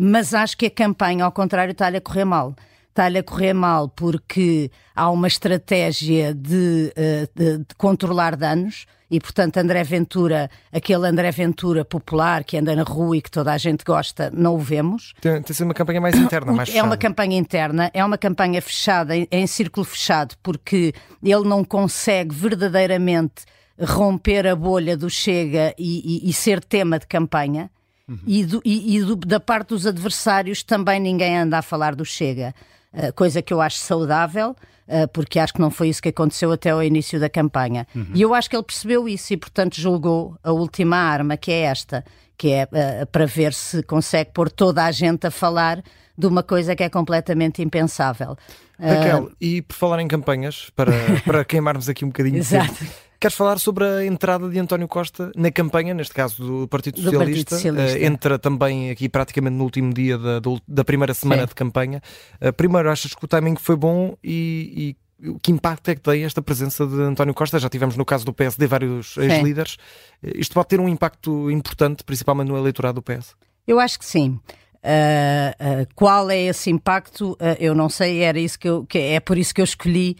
mas 0.00 0.32
acho 0.32 0.56
que 0.56 0.64
a 0.64 0.70
campanha, 0.70 1.26
ao 1.26 1.30
contrário, 1.30 1.72
está-lhe 1.72 1.98
a 1.98 2.00
correr 2.00 2.24
mal 2.24 2.54
está-lhe 2.92 3.18
a 3.18 3.22
correr 3.22 3.54
mal 3.54 3.88
porque 3.88 4.70
há 4.94 5.10
uma 5.10 5.26
estratégia 5.26 6.34
de, 6.34 6.92
de, 7.34 7.58
de 7.58 7.74
controlar 7.76 8.36
danos 8.36 8.86
e, 9.10 9.20
portanto, 9.20 9.58
André 9.58 9.84
Ventura, 9.84 10.50
aquele 10.72 11.06
André 11.06 11.30
Ventura 11.30 11.84
popular 11.84 12.44
que 12.44 12.56
anda 12.56 12.74
na 12.74 12.82
rua 12.82 13.18
e 13.18 13.20
que 13.20 13.30
toda 13.30 13.52
a 13.52 13.58
gente 13.58 13.84
gosta, 13.84 14.30
não 14.32 14.54
o 14.54 14.58
vemos. 14.58 15.12
Tem, 15.20 15.42
tem 15.42 15.54
ser 15.54 15.64
uma 15.64 15.74
campanha 15.74 16.00
mais 16.00 16.16
interna, 16.16 16.50
mais 16.50 16.68
fechada. 16.68 16.86
É 16.86 16.88
uma 16.88 16.96
campanha 16.96 17.36
interna, 17.36 17.90
é 17.92 18.02
uma 18.02 18.16
campanha 18.16 18.62
fechada, 18.62 19.14
em, 19.14 19.28
em 19.30 19.46
círculo 19.46 19.84
fechado, 19.84 20.34
porque 20.42 20.94
ele 21.22 21.46
não 21.46 21.62
consegue 21.62 22.34
verdadeiramente 22.34 23.44
romper 23.78 24.46
a 24.46 24.56
bolha 24.56 24.96
do 24.96 25.10
Chega 25.10 25.74
e, 25.78 26.24
e, 26.24 26.30
e 26.30 26.32
ser 26.32 26.64
tema 26.64 26.98
de 26.98 27.06
campanha. 27.06 27.70
Uhum. 28.08 28.18
E, 28.26 28.44
do, 28.46 28.62
e, 28.64 28.96
e 28.96 29.02
do, 29.02 29.16
da 29.16 29.38
parte 29.38 29.68
dos 29.68 29.86
adversários 29.86 30.62
também 30.62 30.98
ninguém 30.98 31.36
anda 31.36 31.58
a 31.58 31.62
falar 31.62 31.94
do 31.94 32.04
Chega. 32.04 32.54
Uh, 32.92 33.12
coisa 33.14 33.40
que 33.40 33.52
eu 33.52 33.60
acho 33.60 33.78
saudável, 33.78 34.50
uh, 34.50 35.08
porque 35.12 35.38
acho 35.38 35.54
que 35.54 35.60
não 35.60 35.70
foi 35.70 35.88
isso 35.88 36.02
que 36.02 36.10
aconteceu 36.10 36.52
até 36.52 36.70
ao 36.70 36.82
início 36.82 37.18
da 37.18 37.28
campanha. 37.28 37.86
Uhum. 37.94 38.06
E 38.14 38.20
eu 38.22 38.34
acho 38.34 38.50
que 38.50 38.56
ele 38.56 38.62
percebeu 38.62 39.08
isso 39.08 39.32
e, 39.32 39.36
portanto, 39.36 39.80
julgou 39.80 40.36
a 40.42 40.52
última 40.52 40.96
arma, 40.96 41.36
que 41.36 41.50
é 41.50 41.60
esta, 41.62 42.04
que 42.36 42.50
é 42.50 42.64
uh, 42.64 43.06
para 43.06 43.24
ver 43.26 43.54
se 43.54 43.82
consegue 43.82 44.30
pôr 44.32 44.50
toda 44.50 44.84
a 44.84 44.92
gente 44.92 45.26
a 45.26 45.30
falar 45.30 45.82
de 46.16 46.26
uma 46.26 46.42
coisa 46.42 46.76
que 46.76 46.82
é 46.82 46.90
completamente 46.90 47.62
impensável. 47.62 48.36
Raquel, 48.78 49.30
e 49.40 49.62
por 49.62 49.74
falar 49.74 50.00
em 50.00 50.08
campanhas, 50.08 50.70
para, 50.74 50.92
para 51.24 51.44
queimarmos 51.46 51.88
aqui 51.88 52.04
um 52.04 52.08
bocadinho 52.08 52.38
Exato. 52.38 52.84
Queres 53.22 53.36
falar 53.36 53.60
sobre 53.60 53.84
a 53.84 54.04
entrada 54.04 54.48
de 54.48 54.58
António 54.58 54.88
Costa 54.88 55.30
na 55.36 55.48
campanha, 55.48 55.94
neste 55.94 56.12
caso 56.12 56.44
do 56.44 56.66
Partido 56.66 56.96
Socialista? 56.96 57.24
Do 57.24 57.24
Partido 57.24 57.50
Socialista. 57.50 57.98
Uh, 58.00 58.04
entra 58.04 58.36
também 58.36 58.90
aqui 58.90 59.08
praticamente 59.08 59.54
no 59.54 59.62
último 59.62 59.94
dia 59.94 60.18
da, 60.18 60.40
da 60.66 60.84
primeira 60.84 61.14
semana 61.14 61.42
Sim. 61.42 61.46
de 61.46 61.54
campanha. 61.54 62.02
Uh, 62.44 62.52
primeiro, 62.52 62.90
achas 62.90 63.14
que 63.14 63.24
o 63.24 63.28
timing 63.28 63.54
foi 63.54 63.76
bom 63.76 64.16
e, 64.24 64.96
e 65.22 65.38
que 65.40 65.52
impacto 65.52 65.88
é 65.88 65.94
que 65.94 66.00
tem 66.00 66.24
esta 66.24 66.42
presença 66.42 66.84
de 66.84 67.00
António 67.00 67.32
Costa? 67.32 67.60
Já 67.60 67.68
tivemos 67.68 67.96
no 67.96 68.04
caso 68.04 68.24
do 68.24 68.32
PSD 68.32 68.66
vários 68.66 69.16
ex-líderes. 69.16 69.76
Eh, 70.20 70.32
isto 70.34 70.52
pode 70.52 70.66
ter 70.66 70.80
um 70.80 70.88
impacto 70.88 71.48
importante, 71.48 72.02
principalmente 72.02 72.48
no 72.48 72.58
eleitorado 72.58 73.00
do 73.00 73.02
PS? 73.02 73.36
Eu 73.68 73.78
acho 73.78 74.00
que 74.00 74.04
sim. 74.04 74.30
Uh, 74.30 75.82
uh, 75.82 75.86
qual 75.94 76.28
é 76.28 76.40
esse 76.40 76.70
impacto? 76.70 77.34
Uh, 77.34 77.54
eu 77.60 77.72
não 77.72 77.88
sei, 77.88 78.24
era 78.24 78.40
isso 78.40 78.58
que, 78.58 78.68
eu, 78.68 78.84
que 78.84 78.98
é 78.98 79.20
por 79.20 79.38
isso 79.38 79.54
que 79.54 79.60
eu 79.60 79.64
escolhi 79.64 80.16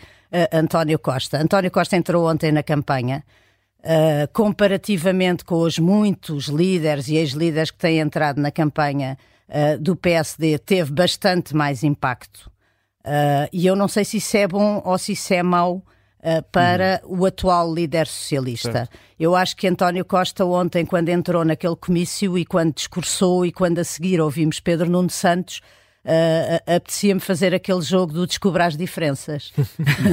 António 0.53 0.99
Costa. 0.99 1.39
António 1.41 1.71
Costa 1.71 1.97
entrou 1.97 2.29
ontem 2.29 2.53
na 2.53 2.62
campanha. 2.62 3.25
comparativamente 4.33 5.45
com 5.45 5.61
os 5.61 5.79
muitos 5.79 6.47
líderes 6.47 7.09
e 7.09 7.17
ex-líderes 7.17 7.71
que 7.71 7.79
têm 7.79 7.99
entrado 7.99 8.41
na 8.41 8.51
campanha 8.51 9.19
do 9.81 9.95
PSD, 9.95 10.59
teve 10.59 10.93
bastante 10.93 11.55
mais 11.55 11.83
impacto. 11.83 12.51
e 13.53 13.67
eu 13.67 13.77
não 13.77 13.89
sei 13.89 14.05
se 14.05 14.17
isso 14.17 14.37
é 14.37 14.49
bom 14.49 14.81
ou 14.85 14.97
se 14.97 15.12
isso 15.12 15.35
é 15.35 15.43
mau 15.43 15.83
Uh, 16.25 16.41
para 16.53 17.01
uhum. 17.03 17.23
o 17.23 17.27
atual 17.27 17.75
líder 17.75 18.07
socialista. 18.07 18.71
Certo. 18.71 18.97
Eu 19.19 19.35
acho 19.35 19.57
que 19.57 19.67
António 19.67 20.05
Costa 20.05 20.45
ontem, 20.45 20.87
quando 20.87 21.09
entrou 21.09 21.45
naquele 21.45 21.75
comício 21.75 22.39
e 22.39 22.45
quando 22.45 22.73
discursou 22.73 23.45
e 23.45 23.51
quando 23.51 23.81
a 23.81 23.85
seguir 23.85 24.21
ouvimos 24.21 24.61
Pedro 24.61 24.89
Nuno 24.89 25.11
Santos, 25.11 25.61
uh, 26.05 26.75
apetecia-me 26.75 27.21
fazer 27.21 27.55
aquele 27.55 27.83
jogo 27.83 28.13
do 28.13 28.27
descobrir 28.27 28.63
as 28.63 28.77
diferenças. 28.77 29.53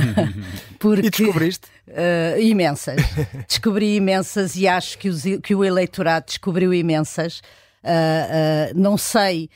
Porque, 0.80 1.08
e 1.08 1.10
descobriste? 1.10 1.68
Uh, 1.88 2.40
imensas. 2.40 3.02
Descobri 3.48 3.96
imensas 3.96 4.56
e 4.56 4.68
acho 4.68 4.98
que, 4.98 5.10
os, 5.10 5.24
que 5.44 5.56
o 5.56 5.64
eleitorado 5.64 6.28
descobriu 6.28 6.74
imensas. 6.74 7.42
Uh, 7.84 8.74
não 8.76 8.98
sei 8.98 9.50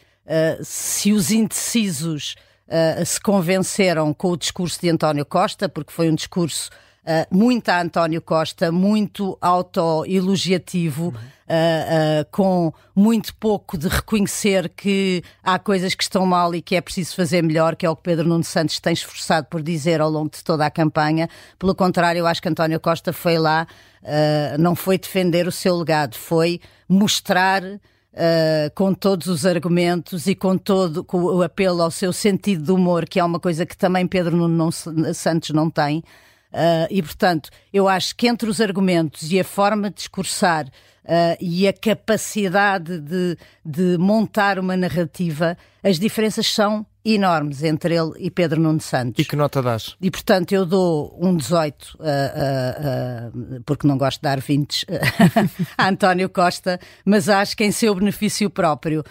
se 0.63 1.12
os 1.12 1.32
indecisos 1.32 2.36
se 3.06 3.20
convenceram 3.20 4.13
com 4.13 4.30
o 4.30 4.38
discurso 4.38 4.80
de 4.80 4.90
António 4.90 5.25
Costa, 5.25 5.68
porque 5.68 5.92
foi 5.92 6.10
um 6.10 6.16
discurso 6.16 6.70
Uh, 7.03 7.36
muito 7.36 7.67
a 7.67 7.81
António 7.81 8.22
Costa, 8.22 8.72
muito 8.72 9.38
autoelogiativo, 9.41 11.07
uhum. 11.07 11.12
uh, 11.12 12.25
com 12.31 12.74
muito 12.95 13.36
pouco 13.36 13.77
de 13.77 13.89
reconhecer 13.89 14.69
que 14.69 15.22
há 15.43 15.60
coisas 15.60 15.93
que 15.93 16.03
estão 16.03 16.25
mal 16.25 16.55
e 16.55 16.62
que 16.62 16.77
é 16.77 16.79
preciso 16.79 17.13
fazer 17.13 17.43
melhor, 17.43 17.75
que 17.75 17.86
é 17.86 17.89
o 17.89 17.95
que 17.98 18.03
Pedro 18.03 18.25
Nuno 18.25 18.45
Santos 18.45 18.79
tem 18.79 18.93
esforçado 18.93 19.48
por 19.48 19.62
dizer 19.62 20.00
ao 20.00 20.10
longo 20.10 20.29
de 20.29 20.41
toda 20.45 20.65
a 20.65 20.72
campanha. 20.72 21.27
Pelo 21.60 21.75
contrário, 21.75 22.19
eu 22.19 22.25
acho 22.25 22.41
que 22.41 22.48
António 22.48 22.79
Costa 22.79 23.12
foi 23.12 23.38
lá, 23.38 23.67
não 24.57 24.74
foi 24.74 24.98
defender 24.98 25.45
o 25.45 25.51
seu 25.51 25.75
legado, 25.77 26.15
foi 26.15 26.62
mostrar. 26.88 27.62
Uh, 28.15 28.69
com 28.75 28.93
todos 28.93 29.25
os 29.25 29.43
argumentos 29.43 30.27
e 30.27 30.36
com 30.36 30.55
todo 30.55 31.03
com 31.03 31.24
o 31.24 31.41
apelo 31.41 31.81
ao 31.81 31.89
seu 31.89 32.13
sentido 32.13 32.63
de 32.63 32.72
humor, 32.72 33.10
que 33.10 33.19
é 33.19 33.24
uma 33.24 33.39
coisa 33.39 33.65
que 33.65 33.75
também 33.75 34.05
Pedro 34.05 34.38
Nuno 34.38 34.72
Santos 34.72 35.50
não 35.50 35.67
tem. 35.67 36.03
Uh, 36.53 36.86
e, 36.91 37.01
portanto, 37.01 37.50
eu 37.74 37.88
acho 37.88 38.15
que 38.15 38.27
entre 38.27 38.48
os 38.48 38.62
argumentos 38.62 39.31
e 39.31 39.39
a 39.39 39.43
forma 39.43 39.89
de 39.89 39.95
discursar 39.95 40.67
uh, 40.67 41.38
e 41.41 41.67
a 41.67 41.74
capacidade 41.74 43.00
de, 43.00 43.36
de 43.65 43.98
montar 43.98 44.60
uma 44.60 44.77
narrativa, 44.77 45.57
as 45.83 45.98
diferenças 45.98 46.45
são 46.45 46.86
enormes 47.05 47.63
entre 47.63 47.95
ele 47.95 48.12
e 48.17 48.31
Pedro 48.31 48.60
Nuno 48.62 48.79
Santos. 48.79 49.24
E 49.24 49.27
que 49.27 49.36
nota 49.36 49.62
dás? 49.62 49.95
E 50.01 50.10
portanto 50.10 50.53
eu 50.53 50.65
dou 50.65 51.17
um 51.22 51.36
18, 51.36 51.83
uh, 51.83 52.00
uh, 52.00 53.57
uh, 53.57 53.63
porque 53.65 53.86
não 53.86 53.98
gosto 53.98 54.19
de 54.19 54.24
dar 54.24 54.39
20 54.39 54.86
a 55.77 55.89
António 55.89 56.29
Costa, 56.29 56.79
mas 57.03 57.27
acho 57.27 57.57
que 57.57 57.63
em 57.63 57.72
seu 57.72 57.93
benefício 57.93 58.50
próprio. 58.50 59.03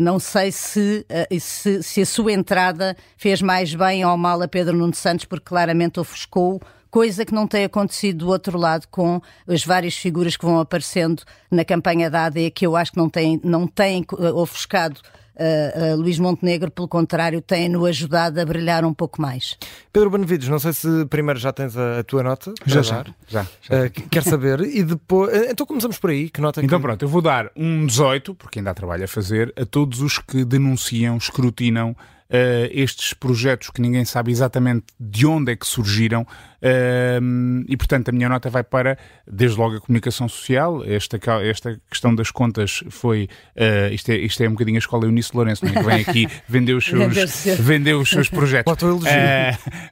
não 0.00 0.18
sei 0.18 0.52
se, 0.52 1.06
se, 1.40 1.82
se, 1.82 2.00
a 2.02 2.06
sua 2.06 2.32
entrada 2.32 2.96
fez 3.16 3.40
mais 3.40 3.74
bem 3.74 4.04
ou 4.04 4.16
mal 4.16 4.42
a 4.42 4.48
Pedro 4.48 4.76
Nuno 4.76 4.94
Santos, 4.94 5.24
porque 5.24 5.46
claramente 5.46 5.98
ofuscou 5.98 6.60
coisa 6.90 7.24
que 7.24 7.34
não 7.34 7.46
tem 7.46 7.64
acontecido 7.64 8.24
do 8.24 8.28
outro 8.28 8.58
lado 8.58 8.86
com 8.90 9.20
as 9.46 9.64
várias 9.64 9.94
figuras 9.94 10.36
que 10.36 10.44
vão 10.44 10.58
aparecendo 10.58 11.22
na 11.50 11.64
campanha 11.64 12.10
da 12.10 12.24
AD, 12.24 12.50
que 12.52 12.66
eu 12.66 12.76
acho 12.76 12.92
que 12.92 12.98
não 12.98 13.08
têm, 13.08 13.40
não 13.44 13.66
têm 13.66 14.04
ofuscado 14.34 15.00
uh, 15.36 15.94
uh, 15.94 15.96
Luís 15.96 16.18
Montenegro, 16.18 16.70
pelo 16.70 16.88
contrário, 16.88 17.40
tem-no 17.40 17.84
ajudado 17.84 18.40
a 18.40 18.44
brilhar 18.44 18.84
um 18.84 18.94
pouco 18.94 19.20
mais. 19.20 19.56
Pedro 19.92 20.10
Benevides, 20.10 20.48
não 20.48 20.58
sei 20.58 20.72
se 20.72 21.06
primeiro 21.06 21.38
já 21.38 21.52
tens 21.52 21.76
a, 21.76 22.00
a 22.00 22.04
tua 22.04 22.22
nota. 22.22 22.52
Já, 22.64 22.82
já, 22.82 23.04
já, 23.28 23.46
já. 23.62 23.86
Uh, 23.86 23.90
quer 24.10 24.22
saber? 24.22 24.60
e 24.60 24.82
depois. 24.82 25.50
então 25.50 25.66
começamos 25.66 25.98
por 25.98 26.10
aí. 26.10 26.28
Que 26.28 26.40
nota 26.40 26.62
Então 26.64 26.78
que... 26.78 26.82
pronto, 26.82 27.02
eu 27.02 27.08
vou 27.08 27.22
dar 27.22 27.50
um 27.56 27.86
18, 27.86 28.34
porque 28.34 28.58
ainda 28.58 28.70
há 28.70 28.74
trabalho 28.74 29.04
a 29.04 29.08
fazer, 29.08 29.52
a 29.56 29.64
todos 29.64 30.00
os 30.00 30.18
que 30.18 30.44
denunciam, 30.44 31.16
escrutinam 31.16 31.96
uh, 32.30 32.68
estes 32.70 33.14
projetos 33.14 33.70
que 33.70 33.80
ninguém 33.80 34.04
sabe 34.04 34.30
exatamente 34.30 34.86
de 34.98 35.26
onde 35.26 35.52
é 35.52 35.56
que 35.56 35.66
surgiram 35.66 36.22
uh, 36.22 37.64
e, 37.68 37.76
portanto, 37.76 38.08
a 38.08 38.12
minha 38.12 38.28
nota 38.28 38.50
vai 38.50 38.62
para, 38.62 38.98
desde 39.26 39.58
logo, 39.58 39.76
a 39.76 39.80
comunicação 39.80 40.28
social. 40.28 40.82
Esta, 40.84 41.18
esta 41.42 41.80
questão 41.90 42.14
das 42.14 42.30
contas 42.30 42.82
foi. 42.90 43.28
Uh, 43.56 43.92
isto, 43.92 44.10
é, 44.10 44.16
isto 44.16 44.42
é 44.42 44.48
um 44.48 44.52
bocadinho 44.52 44.76
a 44.76 44.78
escola 44.78 45.04
Eunice 45.04 45.30
Lourenço, 45.34 45.64
não 45.64 45.72
é? 45.72 45.74
que 45.74 45.82
vem 45.82 46.00
aqui 46.00 46.28
vender 46.48 46.74
os 46.74 46.84
seus, 46.84 47.44
vender 47.58 47.94
os 47.94 48.08
seus 48.08 48.28
projetos. 48.28 48.72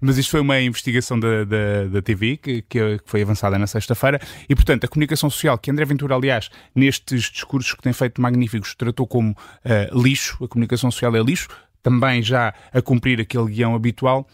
mas 0.01 0.19
isto 0.19 0.31
foi 0.31 0.41
uma 0.41 0.61
investigação 0.61 1.19
da, 1.19 1.45
da, 1.45 1.85
da 1.91 2.03
TV 2.03 2.37
que, 2.37 2.63
que 2.63 3.01
foi 3.05 3.23
avançada 3.23 3.59
na 3.59 3.67
sexta-feira 3.67 4.21
e, 4.49 4.55
portanto, 4.55 4.85
a 4.85 4.89
comunicação 4.89 5.31
social, 5.31 5.59
que 5.59 5.71
André 5.71 5.85
Ventura, 5.85 6.15
aliás, 6.15 6.51
nestes 6.75 7.31
discursos 7.31 7.75
que 7.75 7.83
tem 7.83 7.93
feito 7.93 8.21
magníficos, 8.21 8.75
tratou 8.75 9.07
como 9.07 9.37
lixo, 9.93 10.43
a 10.45 10.49
comunicação 10.49 10.91
social 10.91 11.15
é 11.17 11.23
lixo, 11.23 11.49
também 11.85 12.23
já 12.23 12.53
a 12.73 12.81
cumprir 12.81 13.21
aquele 13.21 13.45
guião 13.45 13.75
habitual, 13.75 14.27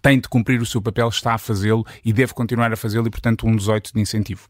tem 0.00 0.18
de 0.18 0.26
cumprir 0.26 0.60
o 0.60 0.66
seu 0.66 0.80
papel, 0.80 1.08
está 1.08 1.34
a 1.34 1.38
fazê-lo 1.38 1.84
e 2.02 2.12
deve 2.12 2.32
continuar 2.32 2.72
a 2.72 2.76
fazê-lo 2.76 3.06
e, 3.06 3.10
portanto, 3.10 3.46
um 3.46 3.54
18 3.54 3.92
de 3.94 4.00
incentivo. 4.00 4.48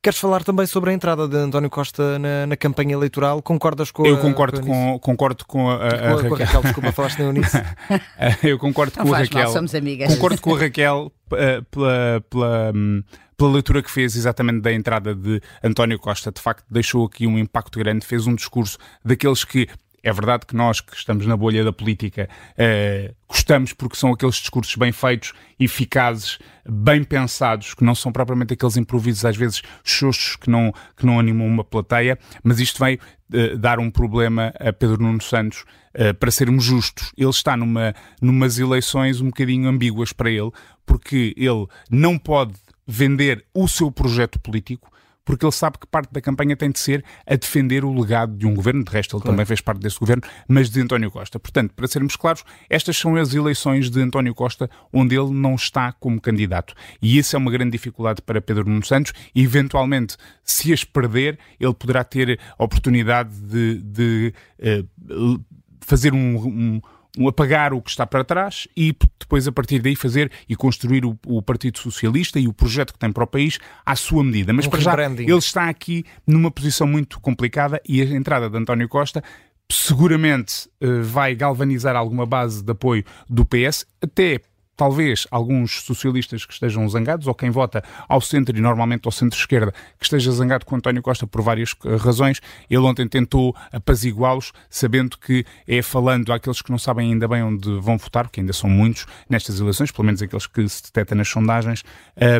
Queres 0.00 0.18
falar 0.18 0.44
também 0.44 0.66
sobre 0.66 0.90
a 0.90 0.92
entrada 0.92 1.26
de 1.26 1.34
António 1.34 1.70
Costa 1.70 2.18
na, 2.18 2.46
na 2.46 2.56
campanha 2.56 2.92
eleitoral? 2.92 3.42
Concordas 3.42 3.90
com 3.90 4.06
Eu 4.06 4.18
concordo 4.18 4.60
com, 4.60 4.98
concordo 5.00 5.44
com 5.46 5.68
a, 5.68 5.76
a, 5.76 5.86
a, 5.86 6.14
Raquel. 6.14 6.34
Raquel. 6.34 6.62
Desculpa, 6.62 6.92
falaste 6.92 7.18
na 7.18 7.24
Eunice. 7.24 7.56
Eu 8.44 8.58
concordo 8.58 8.92
Não 8.98 9.06
com 9.06 9.14
a 9.14 9.18
Raquel. 9.18 9.44
Mal, 9.44 9.52
somos 9.52 9.74
amigas. 9.74 10.14
Concordo 10.14 10.40
com 10.42 10.54
a 10.54 10.60
Raquel 10.60 11.10
eh, 11.32 11.62
pela, 11.70 12.22
pela, 12.28 12.72
hum, 12.74 13.02
pela 13.34 13.50
leitura 13.50 13.82
que 13.82 13.90
fez 13.90 14.14
exatamente 14.14 14.60
da 14.60 14.72
entrada 14.72 15.14
de 15.14 15.40
António 15.62 15.98
Costa. 15.98 16.30
De 16.30 16.40
facto, 16.40 16.66
deixou 16.70 17.06
aqui 17.06 17.26
um 17.26 17.38
impacto 17.38 17.78
grande, 17.78 18.04
fez 18.04 18.26
um 18.26 18.34
discurso 18.34 18.76
daqueles 19.02 19.42
que 19.42 19.66
é 20.04 20.12
verdade 20.12 20.44
que 20.46 20.54
nós 20.54 20.82
que 20.82 20.94
estamos 20.94 21.26
na 21.26 21.34
bolha 21.34 21.64
da 21.64 21.72
política 21.72 22.28
uh, 22.52 23.14
gostamos 23.26 23.72
porque 23.72 23.96
são 23.96 24.12
aqueles 24.12 24.36
discursos 24.36 24.76
bem 24.76 24.92
feitos, 24.92 25.32
eficazes, 25.58 26.38
bem 26.68 27.02
pensados, 27.02 27.72
que 27.72 27.82
não 27.82 27.94
são 27.94 28.12
propriamente 28.12 28.52
aqueles 28.52 28.76
improvisos 28.76 29.24
às 29.24 29.36
vezes 29.36 29.62
xoxos 29.82 30.36
que 30.36 30.50
não, 30.50 30.72
que 30.94 31.06
não 31.06 31.18
animam 31.18 31.46
uma 31.46 31.64
plateia, 31.64 32.18
mas 32.42 32.60
isto 32.60 32.78
veio 32.84 32.98
uh, 33.32 33.56
dar 33.56 33.78
um 33.78 33.90
problema 33.90 34.52
a 34.60 34.72
Pedro 34.72 35.02
Nuno 35.02 35.22
Santos 35.22 35.64
uh, 35.94 36.12
para 36.14 36.30
sermos 36.30 36.62
justos. 36.62 37.10
Ele 37.16 37.30
está 37.30 37.56
numa, 37.56 37.94
numas 38.20 38.58
eleições 38.58 39.22
um 39.22 39.26
bocadinho 39.26 39.68
ambíguas 39.68 40.12
para 40.12 40.30
ele, 40.30 40.50
porque 40.84 41.34
ele 41.36 41.66
não 41.90 42.18
pode 42.18 42.52
vender 42.86 43.42
o 43.54 43.66
seu 43.66 43.90
projeto 43.90 44.38
político, 44.38 44.92
porque 45.24 45.44
ele 45.44 45.52
sabe 45.52 45.78
que 45.78 45.86
parte 45.86 46.12
da 46.12 46.20
campanha 46.20 46.56
tem 46.56 46.70
de 46.70 46.78
ser 46.78 47.04
a 47.26 47.34
defender 47.34 47.84
o 47.84 47.92
legado 47.92 48.36
de 48.36 48.46
um 48.46 48.54
governo, 48.54 48.84
de 48.84 48.90
resto 48.90 49.16
ele 49.16 49.22
claro. 49.22 49.34
também 49.34 49.46
fez 49.46 49.60
parte 49.60 49.80
desse 49.80 49.98
governo, 49.98 50.22
mas 50.46 50.68
de 50.70 50.80
António 50.80 51.10
Costa. 51.10 51.38
Portanto, 51.38 51.72
para 51.74 51.86
sermos 51.86 52.16
claros, 52.16 52.44
estas 52.68 52.96
são 52.96 53.16
as 53.16 53.34
eleições 53.34 53.90
de 53.90 54.00
António 54.00 54.34
Costa 54.34 54.68
onde 54.92 55.16
ele 55.16 55.30
não 55.30 55.54
está 55.54 55.92
como 55.92 56.20
candidato. 56.20 56.74
E 57.00 57.18
isso 57.18 57.34
é 57.36 57.38
uma 57.38 57.50
grande 57.50 57.72
dificuldade 57.72 58.20
para 58.22 58.40
Pedro 58.40 58.68
Nuno 58.68 58.84
Santos 58.84 59.12
e, 59.34 59.42
eventualmente, 59.42 60.16
se 60.42 60.72
as 60.72 60.84
perder, 60.84 61.38
ele 61.58 61.74
poderá 61.74 62.04
ter 62.04 62.38
a 62.58 62.64
oportunidade 62.64 63.34
de, 63.40 63.82
de 63.82 64.34
uh, 64.60 65.44
fazer 65.80 66.12
um, 66.12 66.36
um 66.36 66.80
um 67.18 67.28
apagar 67.28 67.72
o 67.72 67.80
que 67.80 67.90
está 67.90 68.06
para 68.06 68.24
trás 68.24 68.66
e 68.76 68.96
depois 69.18 69.46
a 69.46 69.52
partir 69.52 69.80
daí 69.80 69.94
fazer 69.94 70.30
e 70.48 70.56
construir 70.56 71.04
o, 71.04 71.18
o, 71.26 71.40
Partido 71.42 71.78
Socialista 71.78 72.38
e 72.38 72.48
o 72.48 72.52
projeto 72.52 72.92
que 72.92 72.98
tem 72.98 73.12
para 73.12 73.24
o 73.24 73.26
país 73.26 73.58
à 73.86 73.94
sua 73.94 74.24
medida. 74.24 74.52
Mas 74.52 74.66
um 74.66 74.70
para 74.70 74.80
já 74.80 74.94
ele 75.04 75.32
está 75.36 75.68
aqui 75.68 76.04
numa 76.26 76.50
posição 76.50 76.86
muito 76.86 77.20
complicada 77.20 77.80
e 77.88 78.02
a 78.02 78.04
entrada 78.04 78.50
de 78.50 78.56
António 78.56 78.88
Costa 78.88 79.22
seguramente 79.70 80.68
uh, 80.82 81.02
vai 81.02 81.34
galvanizar 81.34 81.96
alguma 81.96 82.26
base 82.26 82.62
de 82.62 82.72
apoio 82.72 83.04
do 83.28 83.44
PS, 83.44 83.86
até 84.02 84.40
talvez 84.76 85.26
alguns 85.30 85.82
socialistas 85.82 86.44
que 86.44 86.52
estejam 86.52 86.88
zangados, 86.88 87.26
ou 87.26 87.34
quem 87.34 87.50
vota 87.50 87.82
ao 88.08 88.20
centro 88.20 88.56
e 88.56 88.60
normalmente 88.60 89.06
ao 89.06 89.12
centro-esquerda, 89.12 89.72
que 89.98 90.04
esteja 90.04 90.32
zangado 90.32 90.64
com 90.66 90.76
António 90.76 91.02
Costa 91.02 91.26
por 91.26 91.42
várias 91.42 91.74
eh, 91.84 91.96
razões. 91.96 92.40
Ele 92.68 92.80
ontem 92.80 93.08
tentou 93.08 93.54
apaziguá-los, 93.72 94.52
sabendo 94.68 95.18
que 95.18 95.44
é 95.66 95.82
falando 95.82 96.32
àqueles 96.32 96.62
que 96.62 96.70
não 96.70 96.78
sabem 96.78 97.12
ainda 97.12 97.28
bem 97.28 97.42
onde 97.42 97.78
vão 97.80 97.96
votar, 97.96 98.24
porque 98.24 98.40
ainda 98.40 98.52
são 98.52 98.68
muitos 98.68 99.06
nestas 99.28 99.60
eleições, 99.60 99.90
pelo 99.90 100.06
menos 100.06 100.22
aqueles 100.22 100.46
que 100.46 100.68
se 100.68 100.82
detectam 100.84 101.18
nas 101.18 101.28
sondagens. 101.28 101.84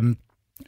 Um, 0.03 0.15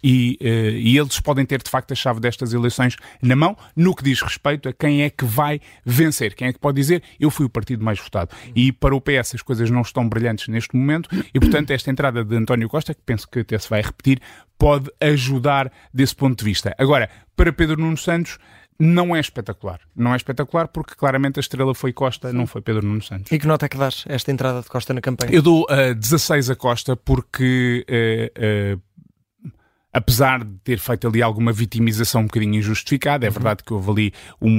e, 0.02 0.38
uh, 0.40 0.47
e, 0.47 0.99
eles 0.99 1.21
podem 1.21 1.47
ter 1.47 1.62
de 1.62 1.71
facto 1.71 1.93
a 1.93 1.95
chave 1.95 2.21
destas 2.21 2.52
eleições 2.52 2.97
na 3.23 3.37
mão 3.37 3.57
no 3.75 3.95
que 3.95 4.02
diz 4.02 4.21
respeito 4.21 4.69
a 4.69 4.73
quem 4.73 5.02
é 5.02 5.11
que 5.11 5.25
vai 5.25 5.61
vencer, 5.85 6.35
quem 6.35 6.49
é 6.49 6.52
que 6.52 6.59
pode 6.59 6.76
dizer 6.76 7.02
eu 7.21 7.31
fui 7.31 7.47
o 7.47 7.49
partido 7.49 7.85
mais 7.85 7.99
votado. 7.99 8.35
E 8.55 8.73
para 8.73 8.95
o 8.95 9.00
PS 9.00 9.37
as 9.37 9.43
coisas 9.43 9.71
não 9.71 9.83
estão 9.83 10.09
brilhantes 10.09 10.49
neste 10.49 10.76
momento 10.76 11.09
e 11.33 11.38
portanto 11.38 11.71
esta 11.71 11.90
entrada 11.90 12.25
de 12.25 12.37
António 12.37 12.69
Costa, 12.69 12.95
que 12.95 13.02
penso 13.07 13.28
que 13.28 13.40
até 13.40 13.59
se 13.59 13.71
vai 13.71 13.81
repetir, 13.81 14.21
pode 14.59 14.90
ajudar 15.00 15.71
desse 15.93 16.16
ponto 16.16 16.38
de 16.38 16.45
vista. 16.45 16.75
Agora, 16.78 17.09
para 17.37 17.52
Pedro 17.52 17.81
Nuno 17.81 17.97
Santos, 17.97 18.38
não 18.78 19.16
é 19.16 19.21
espetacular. 19.21 19.81
Não 19.95 20.12
é 20.12 20.16
espetacular 20.16 20.69
porque 20.69 20.95
claramente 20.95 21.38
a 21.38 21.40
estrela 21.40 21.75
foi 21.75 21.93
Costa, 21.93 22.33
não 22.33 22.47
foi 22.47 22.61
Pedro 22.61 22.87
Nuno 22.87 23.02
Santos. 23.02 23.33
E 23.33 23.38
que 23.38 23.47
nota 23.47 23.66
é 23.66 23.69
que 23.69 23.76
dás 23.76 24.05
esta 24.07 24.31
entrada 24.31 24.61
de 24.61 24.69
Costa 24.69 24.93
na 24.93 25.00
campanha? 25.00 25.33
Eu 25.33 25.43
dou 25.43 25.62
uh, 25.62 25.73
eh, 25.73 25.95
16 25.95 26.50
a 26.50 26.57
Costa 26.57 26.97
porque 26.97 27.87
uh, 27.88 28.76
uh, 28.76 28.83
apesar 29.96 30.44
de 30.44 30.52
ter 30.62 30.78
feito 30.78 31.08
ali 31.08 31.22
alguma 31.22 31.50
vitimização 31.50 32.20
um 32.20 32.24
bocadinho 32.24 32.56
injustificada, 32.56 33.26
é 33.26 33.30
verdade 33.30 33.62
que 33.64 33.72
houve 33.72 33.90
ali 33.90 34.12
um, 34.38 34.50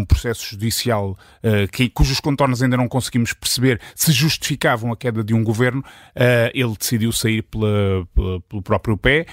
um 0.00 0.04
processo 0.04 0.44
judicial 0.44 1.16
uh, 1.44 1.70
que, 1.70 1.88
cujos 1.88 2.18
contornos 2.18 2.60
ainda 2.60 2.76
não 2.76 2.88
conseguimos 2.88 3.32
perceber 3.32 3.80
se 3.94 4.10
justificavam 4.10 4.92
a 4.92 4.96
queda 4.96 5.22
de 5.22 5.32
um 5.32 5.44
governo, 5.44 5.78
uh, 5.80 6.50
ele 6.52 6.74
decidiu 6.76 7.12
sair 7.12 7.42
pela, 7.42 8.04
pela, 8.12 8.40
pelo 8.40 8.62
próprio 8.62 8.96
pé. 8.96 9.26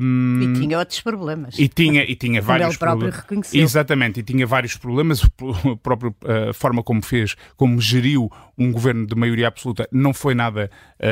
Um, 0.00 0.40
e 0.40 0.60
tinha 0.60 0.78
outros 0.78 1.02
problemas. 1.02 1.58
E 1.58 1.68
tinha, 1.68 2.02
e 2.02 2.16
tinha 2.16 2.40
vários 2.40 2.78
problemas. 2.78 3.52
Exatamente, 3.52 4.20
e 4.20 4.22
tinha 4.22 4.46
vários 4.46 4.74
problemas. 4.76 5.22
A 5.22 5.76
própria 5.76 6.10
uh, 6.10 6.54
forma 6.54 6.82
como 6.82 7.02
fez, 7.02 7.36
como 7.56 7.78
geriu 7.78 8.32
um 8.56 8.72
governo 8.72 9.06
de 9.06 9.14
maioria 9.14 9.48
absoluta, 9.48 9.86
não 9.92 10.14
foi 10.14 10.34
nada 10.34 10.70
uh, 10.98 11.04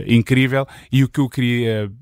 uh, 0.00 0.12
incrível. 0.12 0.66
E 0.90 1.04
o 1.04 1.08
que 1.08 1.20
eu 1.20 1.28
queria 1.28 1.92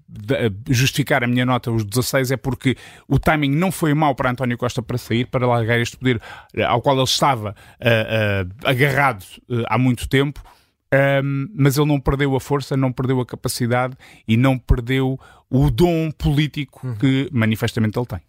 justificar 0.71 1.25
a 1.25 1.27
minha 1.27 1.45
nota, 1.45 1.71
os 1.71 1.85
16, 1.85 2.31
é 2.31 2.37
porque 2.37 2.77
o 3.09 3.19
timing 3.19 3.51
não 3.51 3.73
foi 3.73 3.93
mau 3.93 4.15
para 4.15 4.31
António 4.31 4.57
Costa 4.57 4.81
para 4.81 4.97
sair, 4.97 5.27
para 5.27 5.47
largar 5.47 5.81
este 5.81 5.97
poder 5.97 6.23
ao 6.69 6.81
qual 6.81 6.95
ele 6.95 7.05
estava 7.05 7.57
agarrado 8.65 9.25
há 9.67 9.77
muito 9.77 10.09
tempo. 10.09 10.41
Um, 11.23 11.49
mas 11.55 11.77
ele 11.77 11.87
não 11.87 12.01
perdeu 12.01 12.35
a 12.37 12.41
força, 12.41 12.77
não 12.77 12.93
perdeu 12.93 13.21
a 13.21 13.27
capacidade 13.27 13.97
e 14.27 14.37
não 14.37 14.59
perdeu 14.59 15.19
o 15.51 15.71
dom 15.71 16.11
político 16.11 16.87
uhum. 16.87 16.95
que 16.97 17.29
manifestamente 17.33 17.99
ele 17.99 18.07
tem. 18.07 18.21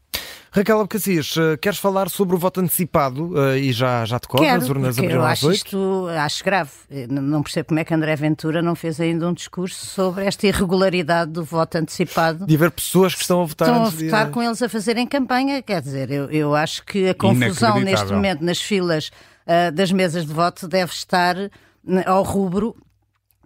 Raquel 0.51 0.79
Abcacias, 0.79 1.36
eh, 1.38 1.57
queres 1.57 1.77
falar 1.77 2.09
sobre 2.09 2.36
o 2.36 2.39
voto 2.39 2.62
antecipado 2.62 3.33
uh, 3.33 3.55
e 3.55 3.71
já, 3.71 4.05
já 4.05 4.17
te 4.17 4.27
corre, 4.27 4.47
as 4.50 4.67
urnas 4.69 4.97
abriram 4.97 5.21
eu 5.21 5.25
às 5.25 5.43
acho 5.43 5.51
isto, 5.51 6.07
acho 6.07 6.43
grave. 6.43 6.71
Não 7.09 7.43
percebo 7.43 7.67
como 7.67 7.79
é 7.79 7.83
que 7.83 7.93
André 7.93 8.15
Ventura 8.15 8.62
não 8.62 8.74
fez 8.74 9.00
ainda 9.00 9.27
um 9.27 9.33
discurso 9.33 9.86
sobre 9.86 10.25
esta 10.25 10.47
irregularidade 10.47 11.31
do 11.31 11.43
voto 11.43 11.77
antecipado. 11.77 12.45
De 12.45 12.55
haver 12.55 12.71
pessoas 12.71 13.13
que 13.13 13.21
estão 13.21 13.41
a 13.41 13.45
votar 13.45 13.67
Estão 13.67 13.86
a 13.86 13.89
votar 13.89 14.25
de... 14.27 14.31
com 14.31 14.41
eles 14.41 14.62
a 14.62 14.69
fazerem 14.69 15.05
campanha, 15.05 15.62
quer 15.62 15.81
dizer, 15.81 16.09
eu, 16.09 16.31
eu 16.31 16.55
acho 16.55 16.83
que 16.86 17.09
a 17.09 17.13
confusão 17.13 17.79
neste 17.79 18.12
momento 18.12 18.43
nas 18.43 18.62
filas 18.62 19.12
uh, 19.45 19.71
das 19.71 19.91
mesas 19.91 20.25
de 20.25 20.33
voto 20.33 20.67
deve 20.67 20.91
estar 20.91 21.36
ao 22.06 22.24
rubro 22.24 22.75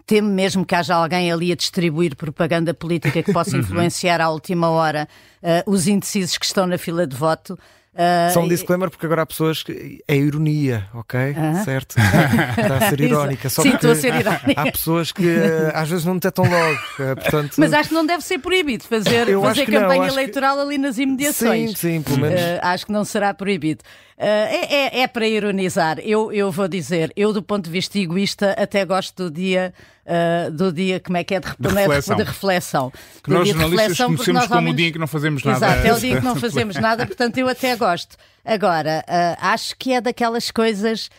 temo 0.05 0.29
mesmo 0.29 0.65
que 0.65 0.75
haja 0.75 0.95
alguém 0.95 1.31
ali 1.31 1.51
a 1.51 1.55
distribuir 1.55 2.15
propaganda 2.15 2.73
política 2.73 3.23
que 3.23 3.31
possa 3.31 3.55
influenciar 3.57 4.19
à 4.19 4.29
última 4.29 4.69
hora 4.69 5.07
uh, 5.41 5.71
os 5.71 5.87
indecisos 5.87 6.37
que 6.37 6.45
estão 6.45 6.67
na 6.67 6.77
fila 6.77 7.07
de 7.07 7.15
voto. 7.15 7.57
Uh, 7.93 8.33
Só 8.33 8.39
um 8.39 8.47
disclaimer, 8.47 8.89
porque 8.89 9.05
agora 9.05 9.23
há 9.23 9.25
pessoas 9.25 9.63
que. 9.63 10.01
É 10.07 10.15
ironia, 10.15 10.87
ok? 10.93 11.19
Uh 11.19 11.33
-huh. 11.33 11.65
Certo? 11.65 11.95
Está 12.57 12.77
a 12.77 12.89
ser 12.89 13.01
irónica. 13.01 13.49
Só 13.49 13.61
Sim, 13.61 13.73
estou 13.73 13.91
a 13.91 13.95
ser 13.95 14.15
irónica. 14.15 14.53
Há 14.55 14.71
pessoas 14.71 15.11
que 15.11 15.27
uh, 15.27 15.71
às 15.73 15.89
vezes 15.89 16.05
não 16.05 16.13
detectam 16.13 16.45
logo. 16.45 16.79
Uh, 16.99 17.15
portanto... 17.15 17.55
Mas 17.57 17.73
acho 17.73 17.89
que 17.89 17.95
não 17.95 18.05
deve 18.05 18.23
ser 18.23 18.39
proibido 18.39 18.85
fazer, 18.85 19.37
fazer 19.41 19.65
campanha 19.65 20.07
não, 20.07 20.13
eleitoral 20.13 20.55
que... 20.55 20.61
ali 20.61 20.77
nas 20.77 20.97
imediações. 20.97 21.71
Sim, 21.71 21.97
sim, 21.97 22.01
pelo 22.01 22.19
menos. 22.19 22.39
acho 22.61 22.85
que 22.85 22.91
não 22.93 23.03
será 23.03 23.33
proibido. 23.33 23.83
É, 24.17 24.99
é, 24.99 25.01
é, 25.01 25.07
para 25.07 25.27
ironizar. 25.27 25.99
Eu, 25.99 26.31
eu 26.31 26.51
vou 26.51 26.67
dizer, 26.67 27.11
eu 27.15 27.33
do 27.33 27.41
ponto 27.41 27.65
de 27.65 27.71
vista 27.71 27.97
egoísta 27.97 28.51
até 28.51 28.85
gosto 28.85 29.23
do 29.23 29.31
dia 29.31 29.73
uh, 30.11 30.51
do 30.51 30.71
dia, 30.71 30.99
como 30.99 31.17
é 31.17 31.23
que 31.23 31.35
é, 31.35 31.39
de, 31.39 31.47
de 31.57 31.67
reflexão. 31.69 32.17
De 32.17 32.23
reflexão. 32.23 32.93
Que 33.23 33.29
nós 33.31 33.47
jornalistas 33.47 33.97
conhecemos 33.97 34.47
como 34.47 34.69
o 34.69 34.73
dia 34.73 34.87
em 34.89 34.91
que 34.91 34.99
não 34.99 35.07
fazemos 35.07 35.43
nada. 35.43 35.57
Exato, 35.57 35.87
é 35.87 35.93
o 35.93 35.99
dia 35.99 36.13
em 36.13 36.17
que 36.17 36.25
não 36.25 36.35
fazemos 36.37 36.75
nada, 36.75 37.05
portanto 37.05 37.37
eu 37.37 37.47
até 37.47 37.75
gosto. 37.75 38.17
Agora, 38.43 39.05
uh, 39.07 39.37
acho 39.39 39.75
que 39.77 39.93
é 39.93 40.01
daquelas 40.01 40.51
coisas 40.51 41.09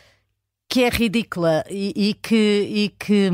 que 0.72 0.84
é 0.84 0.88
ridícula 0.88 1.62
e, 1.68 1.92
e 1.94 2.14
que. 2.14 2.34
E 2.34 2.88
que 2.98 3.30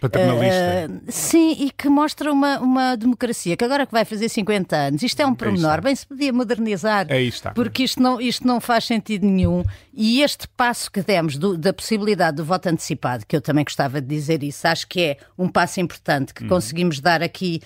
Paternalista. 0.00 0.90
Uh, 0.90 1.00
sim, 1.06 1.52
e 1.60 1.70
que 1.70 1.88
mostra 1.88 2.32
uma, 2.32 2.58
uma 2.58 2.96
democracia 2.96 3.56
que 3.56 3.64
agora 3.64 3.86
que 3.86 3.92
vai 3.92 4.04
fazer 4.04 4.28
50 4.28 4.76
anos, 4.76 5.02
isto 5.04 5.20
é 5.20 5.24
um 5.24 5.32
pormenor, 5.32 5.80
bem 5.80 5.94
se 5.94 6.04
podia 6.04 6.32
modernizar. 6.32 7.06
É 7.08 7.22
isto. 7.22 7.48
Porque 7.54 7.84
isto 7.84 8.02
não, 8.02 8.20
isto 8.20 8.44
não 8.44 8.60
faz 8.60 8.86
sentido 8.86 9.24
nenhum. 9.24 9.62
E 9.94 10.20
este 10.20 10.48
passo 10.48 10.90
que 10.90 11.00
demos 11.00 11.38
do, 11.38 11.56
da 11.56 11.72
possibilidade 11.72 12.38
do 12.38 12.44
voto 12.44 12.68
antecipado, 12.68 13.24
que 13.24 13.36
eu 13.36 13.40
também 13.40 13.62
gostava 13.62 14.00
de 14.00 14.08
dizer 14.08 14.42
isso, 14.42 14.66
acho 14.66 14.88
que 14.88 15.00
é 15.00 15.16
um 15.38 15.48
passo 15.48 15.80
importante 15.80 16.34
que 16.34 16.42
hum. 16.42 16.48
conseguimos 16.48 16.98
dar 16.98 17.22
aqui 17.22 17.60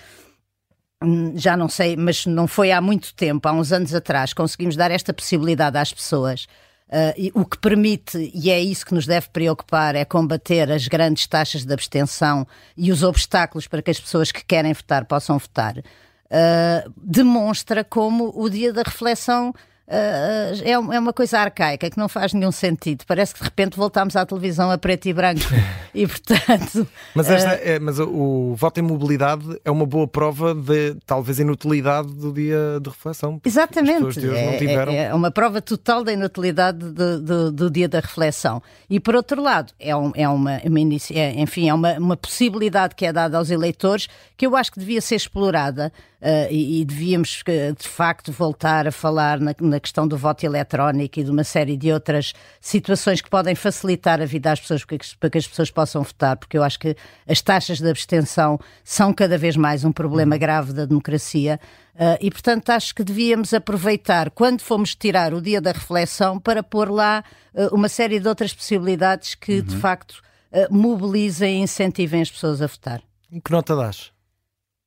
hum, 1.03 1.33
já 1.35 1.57
não 1.57 1.67
sei, 1.67 1.97
mas 1.97 2.27
não 2.27 2.45
foi 2.45 2.71
há 2.71 2.79
muito 2.79 3.11
tempo, 3.15 3.47
há 3.49 3.51
uns 3.51 3.71
anos 3.71 3.91
atrás, 3.95 4.33
conseguimos 4.33 4.75
dar 4.75 4.91
esta 4.91 5.11
possibilidade 5.11 5.79
às 5.79 5.91
pessoas 5.91 6.45
Uh, 6.87 7.41
o 7.41 7.45
que 7.45 7.57
permite, 7.57 8.31
e 8.33 8.51
é 8.51 8.59
isso 8.59 8.85
que 8.85 8.93
nos 8.93 9.07
deve 9.07 9.27
preocupar, 9.29 9.95
é 9.95 10.05
combater 10.05 10.71
as 10.71 10.87
grandes 10.87 11.25
taxas 11.25 11.65
de 11.65 11.73
abstenção 11.73 12.45
e 12.77 12.91
os 12.91 13.01
obstáculos 13.01 13.67
para 13.67 13.81
que 13.81 13.89
as 13.89 13.99
pessoas 13.99 14.31
que 14.31 14.45
querem 14.45 14.71
votar 14.71 15.03
possam 15.05 15.39
votar, 15.39 15.77
uh, 15.79 16.93
demonstra 16.95 17.83
como 17.83 18.31
o 18.35 18.47
dia 18.49 18.71
da 18.71 18.83
reflexão 18.83 19.51
Uh, 19.87 20.57
é, 20.63 20.71
é, 20.71 20.99
uma 20.99 21.13
coisa 21.13 21.37
arcaica 21.37 21.91
que 21.91 21.97
não 21.97 22.09
faz 22.09 22.33
nenhum 22.33 22.51
sentido. 22.51 23.03
Parece 23.05 23.33
que 23.35 23.39
de 23.39 23.45
repente 23.45 23.77
voltámos 23.77 24.15
à 24.15 24.25
televisão 24.25 24.71
a 24.71 24.77
preto 24.79 25.05
e 25.05 25.13
branco. 25.13 25.41
e 25.93 26.07
portanto. 26.07 26.87
Mas, 27.13 27.29
esta, 27.29 27.53
uh... 27.53 27.59
é, 27.61 27.79
mas 27.79 27.99
o 27.99 28.55
voto 28.55 28.79
em 28.79 28.83
mobilidade 28.83 29.43
é 29.63 29.69
uma 29.69 29.85
boa 29.85 30.07
prova 30.07 30.55
de 30.55 30.95
talvez 31.05 31.39
inutilidade 31.39 32.11
do 32.13 32.33
dia 32.33 32.79
de 32.81 32.89
reflexão. 32.89 33.39
Exatamente. 33.45 34.25
É, 34.25 35.03
é, 35.03 35.13
uma 35.13 35.29
prova 35.29 35.61
total 35.61 36.03
da 36.03 36.11
inutilidade 36.11 36.79
do, 36.79 37.21
do, 37.21 37.51
do, 37.51 37.69
dia 37.69 37.87
da 37.87 37.99
reflexão. 37.99 38.63
E 38.89 38.99
por 38.99 39.15
outro 39.15 39.39
lado, 39.39 39.71
é, 39.79 39.95
um, 39.95 40.11
é 40.15 40.27
uma, 40.27 40.61
uma 40.65 40.79
é, 41.11 41.39
enfim, 41.39 41.69
é 41.69 41.73
uma, 41.73 41.93
uma 41.93 42.17
possibilidade 42.17 42.95
que 42.95 43.05
é 43.05 43.13
dada 43.13 43.37
aos 43.37 43.51
eleitores 43.51 44.07
que 44.35 44.47
eu 44.47 44.55
acho 44.55 44.71
que 44.71 44.79
devia 44.79 44.99
ser 44.99 45.15
explorada 45.15 45.91
uh, 46.21 46.51
e, 46.51 46.81
e, 46.81 46.85
devíamos 46.85 47.43
de 47.45 47.87
facto 47.87 48.31
voltar 48.31 48.87
a 48.87 48.91
falar 48.91 49.39
na, 49.39 49.55
na, 49.59 49.74
questão 49.79 50.07
do 50.07 50.17
voto 50.17 50.45
eletrónico 50.45 51.19
e 51.19 51.23
de 51.23 51.31
uma 51.31 51.43
série 51.43 51.77
de 51.77 51.91
outras 51.91 52.33
situações 52.59 53.21
que 53.21 53.29
podem 53.29 53.55
facilitar 53.55 54.21
a 54.21 54.25
vida 54.25 54.51
às 54.51 54.59
pessoas 54.59 54.83
para 54.83 54.97
que, 54.97 55.17
para 55.17 55.29
que 55.29 55.37
as 55.37 55.47
pessoas 55.47 55.71
possam 55.71 56.03
votar, 56.03 56.37
porque 56.37 56.57
eu 56.57 56.63
acho 56.63 56.79
que 56.79 56.95
as 57.27 57.41
taxas 57.41 57.79
de 57.79 57.89
abstenção 57.89 58.59
são 58.83 59.13
cada 59.13 59.37
vez 59.37 59.55
mais 59.55 59.83
um 59.83 59.91
problema 59.91 60.35
uhum. 60.35 60.39
grave 60.39 60.73
da 60.73 60.85
democracia. 60.85 61.59
Uh, 61.95 62.17
e, 62.19 62.29
portanto, 62.29 62.69
acho 62.71 62.93
que 62.93 63.03
devíamos 63.03 63.53
aproveitar, 63.53 64.29
quando 64.31 64.61
fomos 64.61 64.95
tirar 64.95 65.33
o 65.33 65.41
dia 65.41 65.61
da 65.61 65.71
reflexão, 65.71 66.39
para 66.39 66.61
pôr 66.61 66.89
lá 66.89 67.23
uh, 67.53 67.73
uma 67.73 67.87
série 67.87 68.19
de 68.19 68.27
outras 68.27 68.53
possibilidades 68.53 69.35
que, 69.35 69.59
uhum. 69.59 69.65
de 69.65 69.77
facto, 69.77 70.21
uh, 70.51 70.73
mobilizem 70.73 71.59
e 71.59 71.63
incentivem 71.63 72.21
as 72.21 72.29
pessoas 72.29 72.61
a 72.61 72.67
votar. 72.67 73.01
Que 73.43 73.51
nota 73.51 73.75
das? 73.75 74.14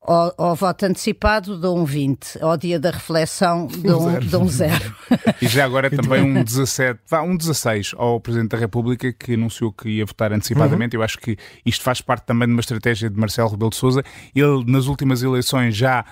Ao, 0.01 0.33
ao, 0.39 0.55
voto 0.55 0.87
antecipado 0.87 1.59
dou 1.59 1.77
um 1.77 1.85
20, 1.85 2.39
ao 2.41 2.57
dia 2.57 2.79
da 2.79 2.91
reflexão 2.91 3.67
dou 3.67 4.09
um, 4.09 4.21
dou 4.21 4.43
um 4.43 4.49
zero. 4.49 4.95
E 5.43 5.47
já 5.47 5.65
agora 5.65 5.91
também 5.95 6.23
um 6.23 6.43
17, 6.43 7.01
vá, 7.07 7.21
um 7.21 7.37
16 7.37 7.95
ao 7.97 8.21
Presidente 8.21 8.51
da 8.51 8.59
República 8.59 9.13
que 9.13 9.35
anunciou 9.35 9.73
que 9.73 9.89
ia 9.89 10.07
votar 10.07 10.33
antecipadamente. 10.33 10.97
Uhum. 10.97 11.03
Eu 11.03 11.05
acho 11.05 11.19
que 11.19 11.37
isto 11.67 11.83
faz 11.83 12.01
parte 12.01 12.25
também 12.25 12.47
de 12.47 12.55
uma 12.55 12.61
estratégia 12.61 13.11
de 13.11 13.19
Marcelo 13.19 13.51
Rebelo 13.51 13.71
de 13.71 13.77
Sousa. 13.77 14.03
Ele 14.35 14.65
nas 14.67 14.87
últimas 14.87 15.23
eleições 15.23 15.77
já 15.77 16.05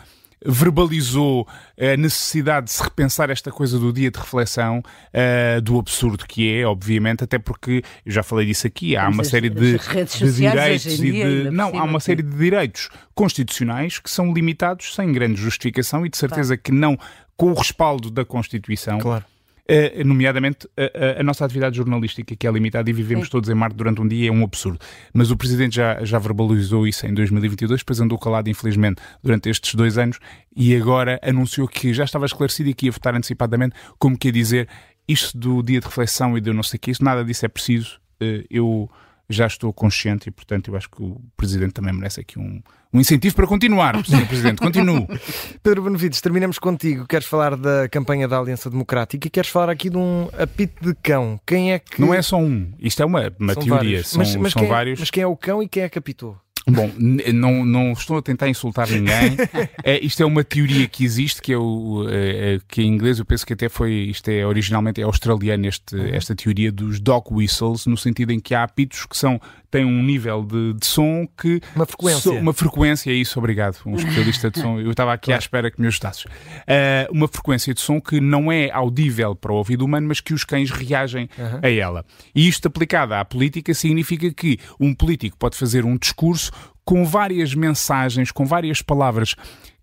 verbalizou 0.47 1.47
a 1.79 1.97
necessidade 1.97 2.67
de 2.67 2.73
se 2.73 2.83
repensar 2.83 3.31
esta 3.31 3.51
coisa 3.51 3.79
do 3.79 3.93
dia 3.93 4.11
de 4.11 4.19
reflexão, 4.19 4.79
uh, 4.79 5.61
do 5.61 5.79
absurdo 5.79 6.27
que 6.27 6.53
é, 6.55 6.67
obviamente, 6.67 7.25
até 7.25 7.39
porque, 7.39 7.83
eu 8.05 8.13
já 8.13 8.23
falei 8.23 8.47
disso 8.47 8.67
aqui, 8.67 8.97
há 8.97 9.09
uma 9.09 9.23
as, 9.23 9.29
série 9.29 9.51
de, 9.51 9.79
de 9.79 10.33
direitos 10.33 10.87
e 10.87 11.13
de. 11.13 11.51
Não, 11.51 11.79
há 11.79 11.85
uma 11.85 12.01
série 12.01 12.23
de 12.23 12.37
direitos 12.37 12.89
constitucionais 13.15 13.99
que 13.99 14.11
são 14.11 14.33
limitados 14.33 14.95
sem 14.95 15.13
grande 15.13 15.41
justificação 15.41 16.07
e 16.07 16.09
de 16.09 16.17
certeza 16.17 16.57
que 16.57 16.73
não 16.73 16.99
com 17.37 17.51
o 17.51 17.55
respaldo 17.55 18.11
da 18.11 18.25
Constituição. 18.25 18.99
Claro 18.99 19.25
Uh, 19.69 20.05
nomeadamente 20.05 20.69
a, 20.77 21.21
a, 21.21 21.23
nossa 21.25 21.45
atividade 21.45 21.77
jornalística, 21.77 22.37
que 22.37 22.47
é 22.47 22.51
limitada 22.53 22.89
e 22.89 22.93
vivemos 22.93 23.27
Sim. 23.27 23.33
todos 23.33 23.51
em 23.51 23.55
Marte 23.55 23.75
durante 23.75 24.01
um 24.01 24.07
dia, 24.07 24.29
é 24.29 24.33
um 24.33 24.45
absurdo. 24.45 24.79
Mas 25.13 25.33
o 25.33 25.37
Presidente 25.37 25.75
já, 25.75 26.05
já 26.05 26.21
verbalizou 26.21 26.87
isso 26.87 27.05
em 27.05 27.13
2022, 27.13 27.81
depois 27.81 28.01
andou 28.01 28.17
calado, 28.17 28.49
infelizmente, 28.49 29.03
durante 29.21 29.51
estes 29.51 29.75
dois 29.75 29.99
anos 29.99 30.21
e 30.55 30.77
agora 30.77 31.19
anunciou 31.21 31.67
que 31.67 31.93
já 31.93 32.05
estava 32.05 32.27
esclarecido 32.27 32.71
e 32.71 32.75
que 32.75 32.87
ia 32.87 32.93
votar 32.93 33.17
antecipadamente, 33.17 33.75
como 33.99 34.17
quer 34.17 34.31
dizer, 34.31 34.69
isto 35.09 35.37
do 35.37 35.61
dia 35.65 35.81
de 35.81 35.87
reflexão 35.87 36.39
e 36.39 36.41
de 36.41 36.53
não 36.53 36.63
sei 36.63 36.79
o 36.79 36.81
que, 36.81 36.93
isso, 36.93 37.03
nada 37.03 37.25
disso 37.25 37.45
é 37.45 37.49
preciso. 37.49 37.99
Uh, 38.23 38.47
eu 38.49 38.89
já 39.29 39.47
estou 39.47 39.73
consciente 39.73 40.29
e, 40.29 40.33
portanto, 40.33 40.71
eu 40.71 40.77
acho 40.77 40.89
que 40.89 41.03
o 41.03 41.21
Presidente 41.37 41.73
também 41.73 41.93
merece 41.93 42.21
aqui 42.21 42.39
um, 42.39 42.62
um 42.93 43.01
incentivo 43.01 43.35
para 43.35 43.47
continuar, 43.47 44.05
Sr. 44.05 44.27
Presidente. 44.27 44.59
Continue. 44.59 45.07
Pedro 45.62 45.83
Benevides, 45.83 46.21
terminamos 46.21 46.59
contigo. 46.59 47.07
Queres 47.07 47.27
falar 47.27 47.57
da 47.57 47.89
campanha 47.89 48.29
da 48.29 48.39
Aliança 48.39 48.71
Democrática 48.71 49.27
e 49.27 49.31
queres 49.31 49.51
falar 49.51 49.71
aqui 49.71 49.91
de 49.91 49.97
um 49.97 50.29
apito 50.39 50.85
de 50.85 50.95
cão. 50.95 51.41
Quem 51.45 51.73
é 51.73 51.79
que. 51.79 52.01
Não 52.01 52.15
é 52.15 52.23
só 52.23 52.39
um. 52.39 52.73
Isto 52.79 53.03
é 53.03 53.07
uma, 53.07 53.33
uma 53.39 53.55
são 53.55 53.62
teoria. 53.62 54.05
São, 54.05 54.19
mas, 54.19 54.37
mas 54.37 54.53
são 54.53 54.62
quem, 54.62 54.69
vários. 54.69 55.01
Mas 55.01 55.11
quem 55.11 55.23
é 55.23 55.27
o 55.27 55.37
cão 55.37 55.62
e 55.62 55.69
quem 55.69 55.83
é 55.83 55.89
que 55.89 55.99
apitou? 55.99 56.39
Bom, 56.69 56.91
não, 57.33 57.65
não 57.65 57.93
estou 57.93 58.19
a 58.19 58.23
tentar 58.23 58.49
insultar 58.49 58.91
ninguém. 58.91 59.37
é, 59.85 60.05
isto 60.05 60.21
é 60.21 60.27
uma 60.27 60.43
teoria 60.43 60.89
que 60.89 61.05
existe, 61.05 61.41
que 61.41 61.53
é 61.53 61.59
o 61.59 62.07
é, 62.11 62.59
que 62.67 62.83
em 62.83 62.89
inglês 62.89 63.21
eu 63.21 63.25
penso 63.25 63.47
que 63.47 63.53
até 63.53 63.69
foi, 63.69 63.93
isto 63.93 64.29
é 64.29 64.45
originalmente 64.45 65.01
é 65.01 65.05
australiano, 65.05 65.65
este, 65.67 65.95
uhum. 65.95 66.07
esta 66.07 66.35
teoria 66.35 66.73
dos 66.73 66.99
dog 66.99 67.29
whistles, 67.31 67.87
no 67.87 67.97
sentido 67.97 68.33
em 68.33 68.41
que 68.41 68.53
há 68.53 68.65
apitos 68.65 69.07
que 69.07 69.17
são 69.17 69.41
têm 69.71 69.85
um 69.85 70.03
nível 70.03 70.43
de, 70.43 70.75
de 70.75 70.87
som 70.87 71.27
que. 71.39 71.61
Uma 71.75 71.87
frequência. 71.87 72.21
So, 72.21 72.33
uma 72.33 72.53
frequência, 72.53 73.11
é 73.11 73.15
isso, 73.15 73.39
obrigado. 73.39 73.79
Um 73.85 73.95
especialista 73.97 74.51
de 74.51 74.61
som. 74.61 74.79
Eu 74.79 74.91
estava 74.91 75.13
aqui 75.13 75.27
claro. 75.27 75.39
à 75.39 75.41
espera 75.41 75.71
que 75.71 75.81
me 75.81 75.87
ajustasses. 75.87 76.25
Uh, 76.25 77.11
uma 77.11 77.29
frequência 77.29 77.75
de 77.75 77.81
som 77.81 78.01
que 78.01 78.21
não 78.21 78.51
é 78.51 78.71
audível 78.71 79.35
para 79.35 79.53
o 79.53 79.57
ouvido 79.57 79.85
humano, 79.85 80.09
mas 80.09 80.21
que 80.21 80.35
os 80.35 80.45
cães 80.45 80.71
reagem 80.71 81.29
uhum. 81.39 81.61
a 81.63 81.71
ela. 81.71 82.05
E 82.35 82.49
isto 82.49 82.69
aplicado 82.69 83.15
à 83.15 83.25
política 83.25 83.75
significa 83.75 84.33
que 84.33 84.59
um 84.81 84.95
político 84.95 85.37
pode 85.37 85.57
fazer 85.57 85.85
um 85.85 85.97
discurso 85.97 86.51
com 86.85 87.05
várias 87.05 87.55
mensagens, 87.55 88.31
com 88.31 88.47
várias 88.47 88.81
palavras 88.81 89.35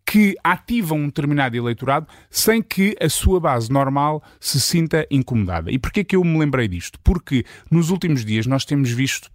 que 0.06 0.36
ativam 0.44 0.98
um 1.00 1.06
determinado 1.08 1.56
eleitorado 1.56 2.08
sem 2.30 2.62
que 2.62 2.96
a 3.02 3.10
sua 3.10 3.40
base 3.40 3.72
normal 3.72 4.24
se 4.40 4.60
sinta 4.60 5.08
incomodada. 5.10 5.72
E 5.72 5.80
porquê 5.80 6.04
que 6.04 6.16
eu 6.16 6.24
me 6.24 6.38
lembrei 6.38 6.68
disto? 6.68 7.00
Porque 7.04 7.46
nos 7.70 7.90
últimos 7.90 8.26
dias 8.26 8.46
nós 8.46 8.66
temos 8.66 8.90
visto 8.92 9.30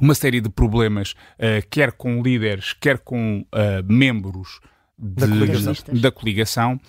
uma 0.00 0.14
série 0.14 0.40
de 0.40 0.48
problemas, 0.48 1.12
uh, 1.12 1.66
quer 1.70 1.92
com 1.92 2.22
líderes, 2.22 2.72
quer 2.72 2.98
com 2.98 3.40
uh, 3.40 3.92
membros 3.92 4.60
de, 4.98 5.26
da, 5.26 5.28
coligação. 5.28 5.74
da, 6.00 6.10
coligação. 6.10 6.80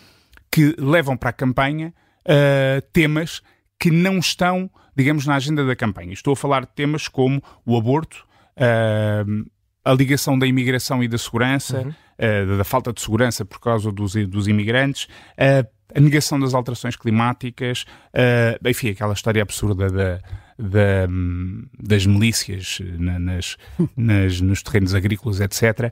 que 0.52 0.76
levam 0.78 1.18
para 1.18 1.30
a 1.30 1.34
campanha 1.34 1.94
uh, 2.22 2.82
temas 2.94 3.42
que 3.80 3.92
não 3.92 4.18
estão, 4.18 4.70
digamos, 4.96 5.26
na 5.26 5.36
agenda 5.36 5.66
da 5.66 5.76
campanha. 5.76 6.14
Estou 6.14 6.34
a 6.34 6.36
falar 6.36 6.62
de 6.62 6.74
temas 6.74 7.08
como 7.08 7.42
o 7.66 7.78
aborto, 7.78 8.26
a 9.86 9.94
ligação 9.94 10.38
da 10.38 10.48
imigração 10.48 11.04
e 11.04 11.08
da 11.08 11.18
segurança, 11.18 11.82
uhum. 11.82 11.90
uh, 11.90 12.58
da 12.58 12.64
falta 12.64 12.92
de 12.92 13.00
segurança 13.00 13.46
por 13.46 13.60
causa 13.60 13.92
dos, 13.92 14.14
dos 14.28 14.48
imigrantes, 14.48 15.08
a 15.94 16.00
negação 16.00 16.40
das 16.40 16.54
alterações 16.54 16.96
climáticas, 16.96 17.86
uh, 18.14 18.70
enfim, 18.70 18.90
aquela 18.90 19.14
história 19.14 19.42
absurda 19.42 19.90
da, 19.90 20.20
da, 20.58 21.08
das 21.80 22.06
milícias 22.06 22.80
na, 22.98 23.18
nas, 23.20 23.58
nas, 23.96 24.42
nos 24.42 24.62
terrenos 24.62 24.94
agrícolas, 24.94 25.40
etc. 25.40 25.92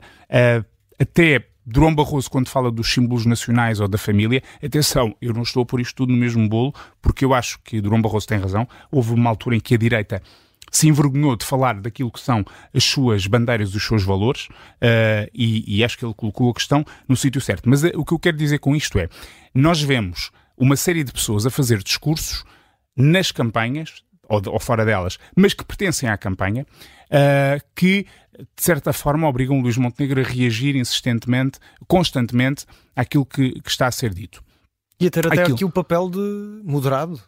até 0.98 1.46
Durão 1.68 1.92
Barroso, 1.92 2.30
quando 2.30 2.48
fala 2.48 2.70
dos 2.70 2.92
símbolos 2.92 3.26
nacionais 3.26 3.80
ou 3.80 3.88
da 3.88 3.98
família, 3.98 4.40
atenção, 4.62 5.16
eu 5.20 5.34
não 5.34 5.42
estou 5.42 5.64
a 5.64 5.66
pôr 5.66 5.80
isto 5.80 5.96
tudo 5.96 6.12
no 6.12 6.18
mesmo 6.18 6.48
bolo, 6.48 6.72
porque 7.02 7.24
eu 7.24 7.34
acho 7.34 7.58
que 7.64 7.80
Durão 7.80 8.00
Barroso 8.00 8.28
tem 8.28 8.38
razão. 8.38 8.68
Houve 8.88 9.12
uma 9.12 9.28
altura 9.30 9.56
em 9.56 9.60
que 9.60 9.74
a 9.74 9.78
direita 9.78 10.22
se 10.76 10.88
envergonhou 10.88 11.36
de 11.36 11.44
falar 11.44 11.80
daquilo 11.80 12.10
que 12.10 12.20
são 12.20 12.44
as 12.74 12.84
suas 12.84 13.26
bandeiras 13.26 13.70
e 13.70 13.76
os 13.76 13.86
seus 13.86 14.04
valores, 14.04 14.46
uh, 14.46 15.30
e, 15.32 15.78
e, 15.78 15.84
acho 15.84 15.96
que 15.96 16.04
ele 16.04 16.14
colocou 16.14 16.50
a 16.50 16.54
questão 16.54 16.84
no 17.08 17.16
sítio 17.16 17.40
certo. 17.40 17.68
Mas 17.68 17.82
uh, 17.82 17.90
o 17.94 18.04
que 18.04 18.12
eu 18.12 18.18
quero 18.18 18.36
dizer 18.36 18.58
com 18.58 18.76
isto 18.76 18.98
é: 18.98 19.08
nós 19.54 19.80
vemos 19.80 20.30
uma 20.56 20.76
série 20.76 21.02
de 21.02 21.12
pessoas 21.12 21.46
a 21.46 21.50
fazer 21.50 21.82
discursos 21.82 22.44
nas 22.96 23.32
campanhas, 23.32 24.02
ou, 24.28 24.42
ou 24.46 24.60
fora 24.60 24.84
delas, 24.84 25.18
mas 25.34 25.54
que 25.54 25.64
pertencem 25.64 26.08
à 26.08 26.16
campanha, 26.18 26.66
uh, 27.06 27.64
que 27.74 28.06
de 28.38 28.62
certa 28.62 28.92
forma 28.92 29.26
obrigam 29.26 29.58
o 29.58 29.62
Luís 29.62 29.78
Montenegro 29.78 30.20
a 30.20 30.24
reagir 30.24 30.76
insistentemente, 30.76 31.58
constantemente, 31.86 32.66
àquilo 32.94 33.24
que, 33.24 33.60
que 33.62 33.70
está 33.70 33.86
a 33.86 33.90
ser 33.90 34.12
dito. 34.12 34.44
E 35.00 35.06
a 35.06 35.10
ter 35.10 35.26
até 35.26 35.40
Aquilo... 35.40 35.54
aqui 35.54 35.64
o 35.64 35.70
papel 35.70 36.10
de 36.10 36.60
moderado. 36.64 37.20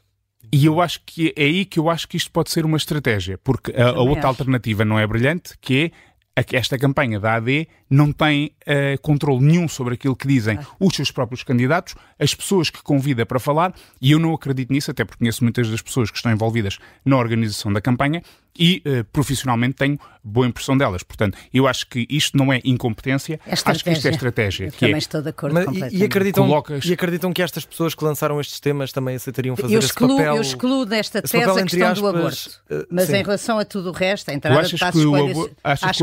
E 0.53 0.67
eu 0.67 0.81
acho 0.81 1.01
que 1.05 1.33
é 1.37 1.45
aí 1.45 1.65
que 1.65 1.79
eu 1.79 1.91
acho 1.91 2.09
que 2.09 2.17
isto 2.17 2.31
pode 2.31 2.51
ser 2.51 2.65
uma 2.65 2.77
estratégia, 2.77 3.39
porque 3.39 3.73
a, 3.73 3.91
a 3.91 4.01
outra 4.01 4.29
alternativa 4.29 4.85
não 4.85 4.99
é 4.99 5.07
brilhante, 5.07 5.55
que 5.61 5.93
é 5.93 6.19
esta 6.53 6.79
campanha 6.79 7.19
da 7.19 7.35
AD 7.35 7.69
não 7.91 8.13
tem 8.13 8.53
uh, 8.63 9.01
controle 9.03 9.45
nenhum 9.45 9.67
sobre 9.67 9.95
aquilo 9.95 10.15
que 10.15 10.29
dizem 10.29 10.59
ah. 10.59 10.67
os 10.79 10.95
seus 10.95 11.11
próprios 11.11 11.43
candidatos, 11.43 11.95
as 12.19 12.35
pessoas 12.35 12.71
que 12.71 12.83
convida 12.83 13.27
para 13.27 13.41
falar, 13.41 13.75
e 14.01 14.13
eu 14.13 14.19
não 14.19 14.33
acredito 14.33 14.73
nisso, 14.73 14.91
até 14.91 15.05
porque 15.05 15.19
conheço 15.19 15.43
muitas 15.43 15.69
das 15.69 15.83
pessoas 15.83 16.11
que 16.11 16.17
estão 16.17 16.31
envolvidas 16.31 16.79
na 17.05 17.17
organização 17.17 17.73
da 17.73 17.81
campanha, 17.81 18.23
e 18.57 18.83
uh, 18.87 19.05
profissionalmente 19.13 19.75
tenho 19.75 19.99
boa 20.23 20.47
impressão 20.47 20.77
delas. 20.77 21.03
Portanto, 21.03 21.39
eu 21.53 21.67
acho 21.67 21.87
que 21.87 22.07
isto 22.11 22.37
não 22.37 22.53
é 22.53 22.61
incompetência, 22.65 23.41
é 23.47 23.53
acho 23.53 23.85
que 23.85 23.91
isto 23.91 24.07
é 24.07 24.11
estratégia. 24.11 24.67
Eu 24.67 24.73
que 24.73 24.79
também 24.81 24.95
é... 24.95 24.99
estou 24.99 25.23
de 25.23 25.29
acordo 25.31 25.55
Mas, 25.55 25.93
e, 25.93 26.05
acreditam, 26.05 26.47
Colocas... 26.47 26.85
e 26.85 26.93
acreditam 26.93 27.33
que 27.33 27.41
estas 27.41 27.65
pessoas 27.65 27.95
que 27.95 28.05
lançaram 28.05 28.41
estes 28.41 28.61
temas 28.61 28.93
também 28.93 29.17
aceitariam 29.17 29.57
fazer 29.57 29.75
eu 29.75 29.79
excluo, 29.79 30.17
papel? 30.17 30.37
Eu 30.37 30.43
excluo 30.43 30.85
desta 30.85 31.23
tese 31.23 31.37
a 31.37 31.63
questão 31.63 31.89
aspas, 31.89 31.99
do 31.99 32.07
aborto. 32.07 32.61
Uh, 32.71 32.87
mas 32.91 33.07
sim. 33.07 33.17
em 33.17 33.23
relação 33.23 33.59
a 33.59 33.65
tudo 33.65 33.91
o 33.91 33.93
resto, 33.93 34.31
a 34.31 34.35
entrada 34.35 34.63
de 34.63 34.75
acho 34.75 34.93
que, 34.93 35.07
o 35.07 35.15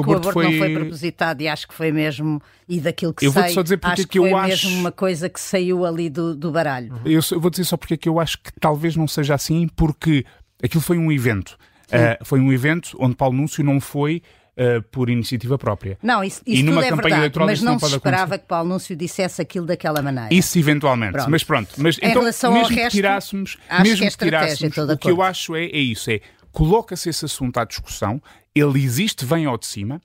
aborto, 0.03 0.31
foi... 0.31 0.43
não 0.45 0.57
foi 0.57 0.73
propositado 0.73 1.41
e 1.41 1.47
acho 1.47 1.67
que 1.67 1.73
foi 1.73 1.91
mesmo, 1.91 2.41
e 2.67 2.79
daquilo 2.79 3.13
que 3.13 3.27
eu 3.27 3.31
sei, 3.31 3.49
só 3.49 3.61
dizer 3.61 3.79
acho 3.81 3.95
que, 4.03 4.07
que 4.07 4.19
foi 4.19 4.31
eu 4.31 4.37
acho... 4.37 4.47
mesmo 4.47 4.79
uma 4.79 4.91
coisa 4.91 5.29
que 5.29 5.39
saiu 5.39 5.85
ali 5.85 6.09
do, 6.09 6.35
do 6.35 6.51
baralho. 6.51 6.99
Eu, 7.05 7.21
eu 7.31 7.39
vou 7.39 7.51
dizer 7.51 7.65
só 7.65 7.77
porque 7.77 7.95
é 7.95 7.97
que 7.97 8.09
eu 8.09 8.19
acho 8.19 8.37
que 8.39 8.51
talvez 8.59 8.95
não 8.95 9.07
seja 9.07 9.35
assim, 9.35 9.67
porque 9.75 10.25
aquilo 10.63 10.81
foi 10.81 10.97
um 10.97 11.11
evento. 11.11 11.57
Uh, 11.87 12.23
foi 12.25 12.39
um 12.39 12.51
evento 12.51 12.97
onde 12.99 13.15
Paulo 13.15 13.35
Núncio 13.35 13.63
não 13.63 13.79
foi 13.79 14.21
Uh, 14.57 14.81
por 14.83 15.09
iniciativa 15.09 15.57
própria. 15.57 15.97
Não, 16.01 16.23
isso, 16.23 16.41
isso 16.47 16.61
e 16.61 16.63
numa 16.63 16.79
é 16.79 16.87
campanha 16.87 17.19
verdade, 17.19 17.45
mas 17.45 17.61
não, 17.61 17.73
não 17.73 17.79
se 17.79 17.87
esperava 17.87 18.23
acontecer. 18.23 18.39
que 18.39 18.47
Paulo 18.47 18.69
Núncio 18.69 18.95
dissesse 18.95 19.41
aquilo 19.41 19.65
daquela 19.65 20.01
maneira. 20.01 20.33
Isso 20.33 20.57
eventualmente, 20.57 21.11
pronto. 21.11 21.29
mas 21.29 21.43
pronto. 21.43 21.69
Mas, 21.77 21.97
em 21.97 22.05
então, 22.05 22.21
relação 22.21 22.53
mesmo 22.53 22.67
ao 22.67 22.73
resto, 22.73 22.91
que 22.91 22.95
tirássemos, 22.95 23.57
mesmo 23.81 23.97
que, 23.97 24.05
é 24.05 24.09
tirássemos 24.11 24.77
o 24.77 24.97
que 24.97 25.11
eu 25.11 25.21
acho 25.21 25.57
é, 25.57 25.65
é 25.65 25.77
isso, 25.77 26.09
é 26.09 26.21
coloca-se 26.53 27.09
esse 27.09 27.25
assunto 27.25 27.57
à 27.57 27.65
discussão, 27.65 28.21
ele 28.55 28.81
existe, 28.81 29.25
vem 29.25 29.45
ao 29.45 29.57
de 29.57 29.65
cima, 29.65 30.01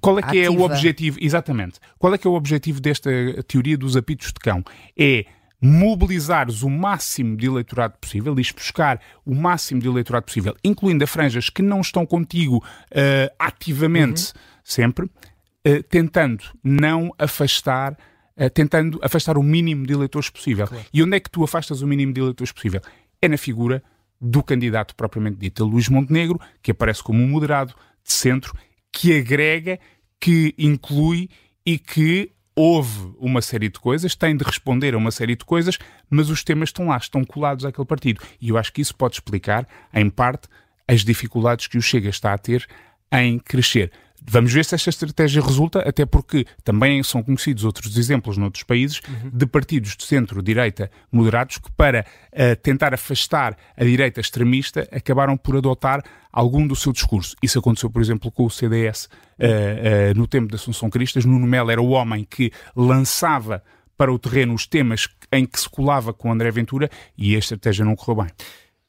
qual 0.00 0.18
é 0.18 0.22
que 0.22 0.28
Ativa. 0.28 0.46
é 0.46 0.50
o 0.50 0.62
objetivo, 0.62 1.18
exatamente, 1.20 1.78
qual 1.98 2.14
é 2.14 2.18
que 2.18 2.26
é 2.26 2.30
o 2.30 2.34
objetivo 2.34 2.80
desta 2.80 3.10
teoria 3.46 3.76
dos 3.76 3.98
apitos 3.98 4.28
de 4.28 4.40
cão? 4.40 4.64
É 4.98 5.26
mobilizares 5.60 6.62
o 6.62 6.70
máximo 6.70 7.36
de 7.36 7.46
eleitorado 7.46 7.98
possível, 8.00 8.32
e 8.32 8.52
buscar 8.54 9.00
o 9.26 9.34
máximo 9.34 9.80
de 9.80 9.88
eleitorado 9.88 10.24
possível, 10.24 10.56
incluindo 10.64 11.04
a 11.04 11.06
franjas 11.06 11.50
que 11.50 11.62
não 11.62 11.80
estão 11.80 12.06
contigo 12.06 12.56
uh, 12.58 13.34
ativamente 13.38 14.32
uhum. 14.32 14.40
sempre, 14.64 15.04
uh, 15.04 15.82
tentando 15.88 16.44
não 16.64 17.14
afastar, 17.18 17.92
uh, 18.36 18.50
tentando 18.50 18.98
afastar 19.02 19.36
o 19.36 19.42
mínimo 19.42 19.86
de 19.86 19.92
eleitores 19.92 20.30
possível. 20.30 20.66
Claro. 20.66 20.84
E 20.92 21.02
onde 21.02 21.16
é 21.16 21.20
que 21.20 21.30
tu 21.30 21.44
afastas 21.44 21.82
o 21.82 21.86
mínimo 21.86 22.12
de 22.12 22.20
eleitores 22.20 22.52
possível? 22.52 22.80
É 23.20 23.28
na 23.28 23.36
figura 23.36 23.82
do 24.18 24.42
candidato 24.42 24.94
propriamente 24.94 25.38
dito, 25.38 25.64
Luís 25.64 25.88
Montenegro, 25.88 26.40
que 26.62 26.70
aparece 26.70 27.02
como 27.02 27.22
um 27.22 27.28
moderado 27.28 27.74
de 28.02 28.12
centro, 28.12 28.54
que 28.92 29.18
agrega, 29.18 29.78
que 30.18 30.54
inclui 30.58 31.28
e 31.64 31.78
que 31.78 32.32
houve 32.54 33.14
uma 33.18 33.40
série 33.40 33.68
de 33.68 33.78
coisas, 33.78 34.14
tem 34.14 34.36
de 34.36 34.44
responder 34.44 34.94
a 34.94 34.98
uma 34.98 35.10
série 35.10 35.36
de 35.36 35.44
coisas, 35.44 35.78
mas 36.08 36.30
os 36.30 36.44
temas 36.44 36.68
estão 36.70 36.88
lá, 36.88 36.96
estão 36.96 37.24
colados 37.24 37.64
àquele 37.64 37.86
partido. 37.86 38.20
E 38.40 38.48
eu 38.48 38.58
acho 38.58 38.72
que 38.72 38.80
isso 38.80 38.94
pode 38.94 39.14
explicar, 39.14 39.66
em 39.94 40.10
parte, 40.10 40.48
as 40.86 41.04
dificuldades 41.04 41.66
que 41.66 41.78
o 41.78 41.82
Chega 41.82 42.08
está 42.08 42.32
a 42.32 42.38
ter 42.38 42.66
em 43.12 43.38
crescer. 43.38 43.92
Vamos 44.28 44.52
ver 44.52 44.64
se 44.64 44.74
esta 44.74 44.90
estratégia 44.90 45.42
resulta, 45.42 45.80
até 45.80 46.04
porque 46.04 46.46
também 46.62 47.02
são 47.02 47.22
conhecidos 47.22 47.64
outros 47.64 47.96
exemplos 47.96 48.36
noutros 48.36 48.62
países 48.62 49.00
uhum. 49.08 49.30
de 49.32 49.46
partidos 49.46 49.96
de 49.96 50.04
centro-direita 50.04 50.90
moderados 51.10 51.58
que, 51.58 51.70
para 51.72 52.04
uh, 52.32 52.56
tentar 52.62 52.94
afastar 52.94 53.56
a 53.76 53.84
direita 53.84 54.20
extremista, 54.20 54.88
acabaram 54.92 55.36
por 55.36 55.56
adotar 55.56 56.02
algum 56.32 56.66
do 56.66 56.76
seu 56.76 56.92
discurso. 56.92 57.34
Isso 57.42 57.58
aconteceu, 57.58 57.90
por 57.90 58.00
exemplo, 58.02 58.30
com 58.30 58.44
o 58.44 58.50
CDS 58.50 59.06
uh, 59.06 59.08
uh, 59.08 60.18
no 60.18 60.26
tempo 60.26 60.48
da 60.48 60.56
Assunção 60.56 60.90
Cristas. 60.90 61.24
Nuno 61.24 61.46
Melo 61.46 61.70
era 61.70 61.80
o 61.80 61.90
homem 61.90 62.26
que 62.28 62.52
lançava 62.76 63.62
para 63.96 64.12
o 64.12 64.18
terreno 64.18 64.54
os 64.54 64.66
temas 64.66 65.08
em 65.32 65.44
que 65.44 65.60
se 65.60 65.68
colava 65.68 66.12
com 66.12 66.32
André 66.32 66.50
Ventura 66.50 66.88
e 67.18 67.34
a 67.36 67.38
estratégia 67.38 67.84
não 67.84 67.94
correu 67.94 68.24
bem. 68.24 68.32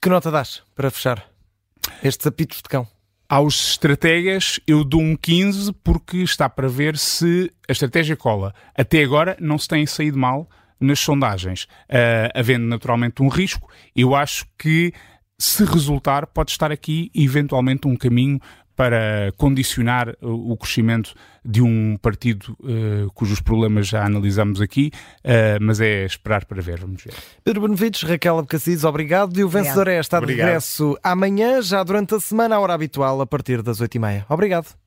Que 0.01 0.09
nota 0.09 0.31
dás 0.31 0.63
para 0.73 0.89
fechar 0.89 1.25
estes 2.03 2.25
apitos 2.25 2.57
de 2.57 2.69
cão? 2.69 2.87
Aos 3.31 3.69
estrategas 3.69 4.59
eu 4.67 4.83
dou 4.83 4.99
um 4.99 5.15
15 5.15 5.71
porque 5.81 6.17
está 6.17 6.49
para 6.49 6.67
ver 6.67 6.97
se 6.97 7.49
a 7.65 7.71
estratégia 7.71 8.17
cola. 8.17 8.53
Até 8.77 9.01
agora 9.01 9.37
não 9.39 9.57
se 9.57 9.69
tem 9.69 9.85
saído 9.85 10.17
mal 10.17 10.49
nas 10.77 10.99
sondagens, 10.99 11.63
uh, 11.63 12.27
havendo 12.35 12.65
naturalmente 12.65 13.23
um 13.23 13.29
risco. 13.29 13.71
Eu 13.95 14.13
acho 14.13 14.45
que 14.59 14.91
se 15.39 15.63
resultar 15.63 16.27
pode 16.27 16.51
estar 16.51 16.73
aqui 16.73 17.09
eventualmente 17.15 17.87
um 17.87 17.95
caminho 17.95 18.37
para 18.75 19.31
condicionar 19.37 20.15
o 20.21 20.55
crescimento 20.57 21.13
de 21.43 21.61
um 21.61 21.97
partido 21.97 22.55
uh, 22.61 23.11
cujos 23.13 23.41
problemas 23.41 23.87
já 23.87 24.05
analisamos 24.05 24.61
aqui, 24.61 24.91
uh, 25.25 25.57
mas 25.61 25.79
é 25.79 26.05
esperar 26.05 26.45
para 26.45 26.61
ver, 26.61 26.79
vamos 26.79 27.03
ver. 27.03 27.13
Pedro 27.43 27.61
Benevides, 27.61 28.03
Raquel 28.03 28.39
Abcacis, 28.39 28.83
obrigado. 28.83 29.39
E 29.39 29.43
o 29.43 29.49
vencedor 29.49 29.87
é 29.87 29.99
está 29.99 30.19
de 30.19 30.27
regresso 30.27 30.97
amanhã, 31.03 31.61
já 31.61 31.83
durante 31.83 32.15
a 32.15 32.19
semana, 32.19 32.55
à 32.55 32.59
hora 32.59 32.73
habitual, 32.73 33.21
a 33.21 33.27
partir 33.27 33.61
das 33.61 33.81
8h30. 33.81 34.25
Obrigado. 34.29 34.80